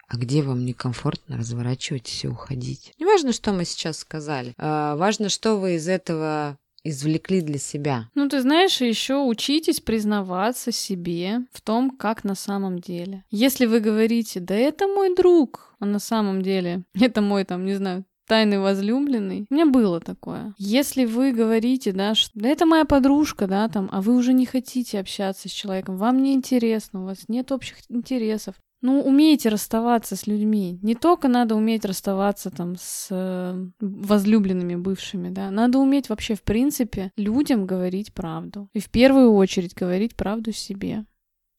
А 0.08 0.16
где 0.16 0.42
вам 0.42 0.64
некомфортно, 0.64 1.36
разворачивайтесь 1.36 2.24
и 2.24 2.28
уходите. 2.28 2.92
Не 2.98 3.06
важно, 3.06 3.32
что 3.32 3.52
мы 3.52 3.64
сейчас 3.64 3.98
сказали. 3.98 4.54
А, 4.56 4.96
важно, 4.96 5.28
что 5.28 5.56
вы 5.56 5.76
из 5.76 5.88
этого 5.88 6.58
извлекли 6.84 7.40
для 7.40 7.58
себя. 7.58 8.08
Ну, 8.14 8.28
ты 8.28 8.40
знаешь, 8.40 8.80
еще 8.80 9.16
учитесь 9.16 9.80
признаваться 9.80 10.70
себе 10.70 11.40
в 11.52 11.60
том, 11.60 11.90
как 11.90 12.22
на 12.24 12.34
самом 12.34 12.78
деле. 12.78 13.24
Если 13.30 13.66
вы 13.66 13.80
говорите, 13.80 14.40
да 14.40 14.54
это 14.54 14.86
мой 14.86 15.14
друг, 15.14 15.74
а 15.80 15.86
на 15.86 15.98
самом 15.98 16.42
деле 16.42 16.84
это 17.00 17.20
мой, 17.20 17.44
там, 17.44 17.64
не 17.64 17.74
знаю, 17.74 18.04
тайный 18.26 18.58
возлюбленный. 18.58 19.46
У 19.50 19.54
меня 19.54 19.66
было 19.66 20.00
такое. 20.00 20.54
Если 20.58 21.04
вы 21.04 21.32
говорите, 21.32 21.92
да, 21.92 22.14
что 22.14 22.30
да 22.34 22.48
это 22.48 22.66
моя 22.66 22.84
подружка, 22.84 23.46
да, 23.46 23.68
там, 23.68 23.88
а 23.92 24.00
вы 24.00 24.16
уже 24.16 24.32
не 24.32 24.46
хотите 24.46 24.98
общаться 24.98 25.48
с 25.48 25.52
человеком, 25.52 25.96
вам 25.96 26.22
не 26.22 26.34
интересно, 26.34 27.02
у 27.02 27.06
вас 27.06 27.24
нет 27.28 27.52
общих 27.52 27.76
интересов, 27.88 28.54
ну, 28.86 29.02
умейте 29.02 29.48
расставаться 29.48 30.14
с 30.14 30.28
людьми. 30.28 30.78
Не 30.80 30.94
только 30.94 31.26
надо 31.26 31.56
уметь 31.56 31.84
расставаться 31.84 32.50
там 32.50 32.76
с 32.78 33.08
э, 33.10 33.66
возлюбленными 33.80 34.76
бывшими, 34.76 35.28
да. 35.28 35.50
Надо 35.50 35.78
уметь 35.78 36.08
вообще, 36.08 36.36
в 36.36 36.42
принципе, 36.42 37.10
людям 37.16 37.66
говорить 37.66 38.12
правду. 38.12 38.68
И 38.74 38.78
в 38.78 38.88
первую 38.88 39.32
очередь 39.32 39.74
говорить 39.74 40.14
правду 40.14 40.52
себе. 40.52 41.04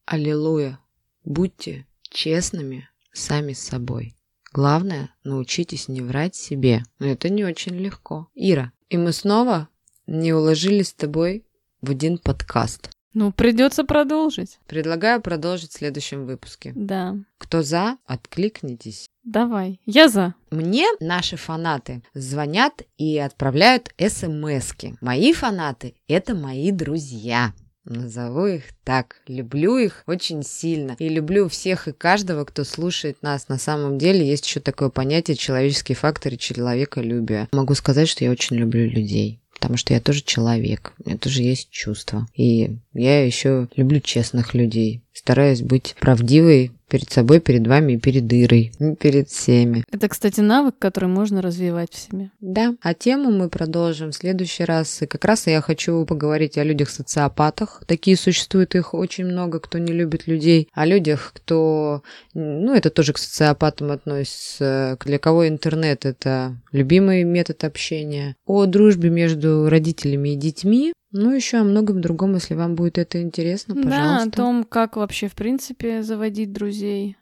Аллилуйя. 0.05 0.79
Будьте 1.25 1.85
честными 2.03 2.87
сами 3.11 3.51
с 3.51 3.59
собой. 3.59 4.15
Главное, 4.53 5.13
научитесь 5.25 5.89
не 5.89 5.99
врать 5.99 6.35
себе. 6.35 6.83
Но 6.99 7.07
это 7.07 7.27
не 7.27 7.43
очень 7.43 7.75
легко. 7.75 8.29
Ира, 8.35 8.71
и 8.87 8.95
мы 8.95 9.11
снова 9.11 9.67
не 10.05 10.31
уложились 10.31 10.87
с 10.87 10.93
тобой 10.93 11.45
в 11.81 11.91
один 11.91 12.19
подкаст. 12.19 12.89
Ну, 13.13 13.31
придется 13.31 13.83
продолжить. 13.83 14.59
Предлагаю 14.67 15.21
продолжить 15.21 15.71
в 15.71 15.77
следующем 15.77 16.25
выпуске. 16.25 16.71
Да. 16.75 17.15
Кто 17.37 17.63
за, 17.63 17.97
откликнитесь. 18.05 19.07
Давай, 19.23 19.79
я 19.85 20.07
за. 20.07 20.35
Мне 20.51 20.85
наши 20.99 21.35
фанаты 21.35 22.03
звонят 22.13 22.83
и 22.97 23.17
отправляют 23.17 23.93
смски. 23.97 24.95
Мои 25.01 25.33
фанаты– 25.33 25.95
это 26.07 26.35
мои 26.35 26.71
друзья. 26.71 27.53
Назову 27.89 28.47
их 28.47 28.63
так. 28.83 29.21
Люблю 29.27 29.77
их 29.77 30.03
очень 30.07 30.43
сильно. 30.43 30.95
И 30.99 31.07
люблю 31.07 31.47
всех 31.47 31.87
и 31.87 31.93
каждого, 31.93 32.43
кто 32.43 32.65
слушает 32.65 33.21
нас. 33.21 33.47
На 33.47 33.57
самом 33.57 33.97
деле 33.97 34.27
есть 34.27 34.45
еще 34.45 34.59
такое 34.59 34.89
понятие 34.89 35.37
человеческий 35.37 35.93
фактор 35.93 36.33
и 36.33 36.37
человеколюбие. 36.37 37.47
Могу 37.53 37.75
сказать, 37.75 38.09
что 38.09 38.25
я 38.25 38.31
очень 38.31 38.57
люблю 38.57 38.89
людей 38.89 39.41
потому 39.57 39.75
что 39.75 39.93
я 39.93 39.99
тоже 39.99 40.21
человек, 40.21 40.93
у 41.03 41.09
меня 41.09 41.17
тоже 41.17 41.41
есть 41.41 41.69
чувства. 41.71 42.27
И 42.35 42.77
я 42.93 43.25
еще 43.25 43.67
люблю 43.75 43.99
честных 43.99 44.53
людей, 44.53 45.01
стараюсь 45.13 45.61
быть 45.61 45.95
правдивой 45.99 46.71
перед 46.89 47.09
собой, 47.11 47.39
перед 47.39 47.67
вами 47.67 47.93
и 47.93 47.97
перед 47.97 48.31
Ирой, 48.31 48.71
и 48.79 48.95
перед 48.95 49.29
всеми. 49.29 49.83
Это, 49.91 50.07
кстати, 50.07 50.39
навык, 50.41 50.75
который 50.79 51.09
можно 51.09 51.41
развивать 51.41 51.93
в 51.93 51.97
себе. 51.97 52.31
Да, 52.39 52.75
а 52.81 52.93
тему 52.93 53.31
мы 53.31 53.49
продолжим 53.49 54.11
в 54.11 54.15
следующий 54.15 54.63
раз. 54.63 55.01
И 55.01 55.05
как 55.05 55.25
раз 55.25 55.47
я 55.47 55.61
хочу 55.61 56.05
поговорить 56.05 56.57
о 56.57 56.63
людях-социопатах. 56.63 57.83
Такие 57.87 58.17
существуют, 58.17 58.75
их 58.75 58.93
очень 58.93 59.25
много, 59.25 59.59
кто 59.59 59.77
не 59.77 59.93
любит 59.93 60.27
людей. 60.27 60.69
О 60.73 60.85
людях, 60.85 61.31
кто... 61.35 62.03
Ну, 62.33 62.73
это 62.73 62.89
тоже 62.89 63.13
к 63.13 63.17
социопатам 63.17 63.91
относится. 63.91 64.97
Для 65.05 65.19
кого 65.19 65.47
интернет— 65.47 66.05
это 66.05 66.55
любимый 66.71 67.23
метод 67.23 67.63
общения. 67.63 68.35
О 68.45 68.65
дружбе 68.65 69.09
между 69.09 69.69
родителями 69.69 70.29
и 70.29 70.35
детьми. 70.35 70.93
Ну, 71.13 71.33
еще 71.33 71.57
о 71.59 71.63
многом 71.63 72.01
другом, 72.01 72.33
если 72.33 72.53
вам 72.53 72.75
будет 72.75 72.97
это 72.97 73.21
интересно, 73.21 73.75
пожалуйста. 73.75 73.95
Да, 73.95 74.23
о 74.23 74.29
том, 74.29 74.63
как 74.65 74.97
вообще, 74.97 75.29
в 75.29 75.35
принципе, 75.35 76.03
заводить 76.03 76.51
друзей. 76.51 76.76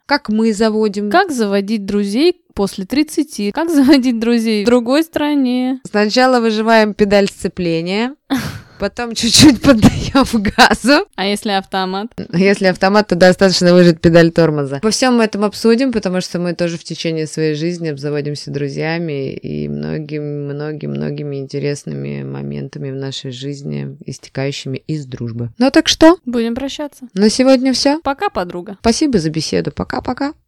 Как 0.06 0.28
мы 0.28 0.52
заводим. 0.52 1.10
Как 1.10 1.30
заводить 1.30 1.84
друзей 1.84 2.42
после 2.54 2.86
30. 2.86 3.52
Как 3.52 3.70
заводить 3.70 4.18
друзей 4.18 4.64
в 4.64 4.66
другой 4.66 5.02
стране. 5.02 5.80
Сначала 5.84 6.40
выживаем 6.40 6.94
педаль 6.94 7.28
сцепления. 7.28 8.14
потом 8.78 9.14
чуть-чуть 9.14 9.60
поддаем 9.62 10.42
газу. 10.42 11.06
А 11.14 11.26
если 11.26 11.50
автомат? 11.50 12.08
Если 12.32 12.66
автомат, 12.66 13.08
то 13.08 13.16
достаточно 13.16 13.74
выжать 13.74 14.00
педаль 14.00 14.30
тормоза. 14.30 14.80
По 14.80 14.90
всем 14.90 15.16
мы 15.16 15.24
этом 15.24 15.44
обсудим, 15.44 15.92
потому 15.92 16.20
что 16.20 16.38
мы 16.38 16.54
тоже 16.54 16.78
в 16.78 16.84
течение 16.84 17.26
своей 17.26 17.54
жизни 17.54 17.88
обзаводимся 17.88 18.50
друзьями 18.50 19.34
и 19.34 19.68
многими-многими-многими 19.68 21.36
интересными 21.36 22.22
моментами 22.22 22.90
в 22.90 22.96
нашей 22.96 23.30
жизни, 23.30 23.96
истекающими 24.06 24.78
из 24.86 25.06
дружбы. 25.06 25.50
Ну 25.58 25.70
так 25.70 25.88
что? 25.88 26.16
Будем 26.24 26.54
прощаться. 26.54 27.08
На 27.14 27.28
сегодня 27.28 27.72
все. 27.72 28.00
Пока, 28.02 28.30
подруга. 28.30 28.78
Спасибо 28.80 29.18
за 29.18 29.30
беседу. 29.30 29.72
Пока-пока. 29.72 30.32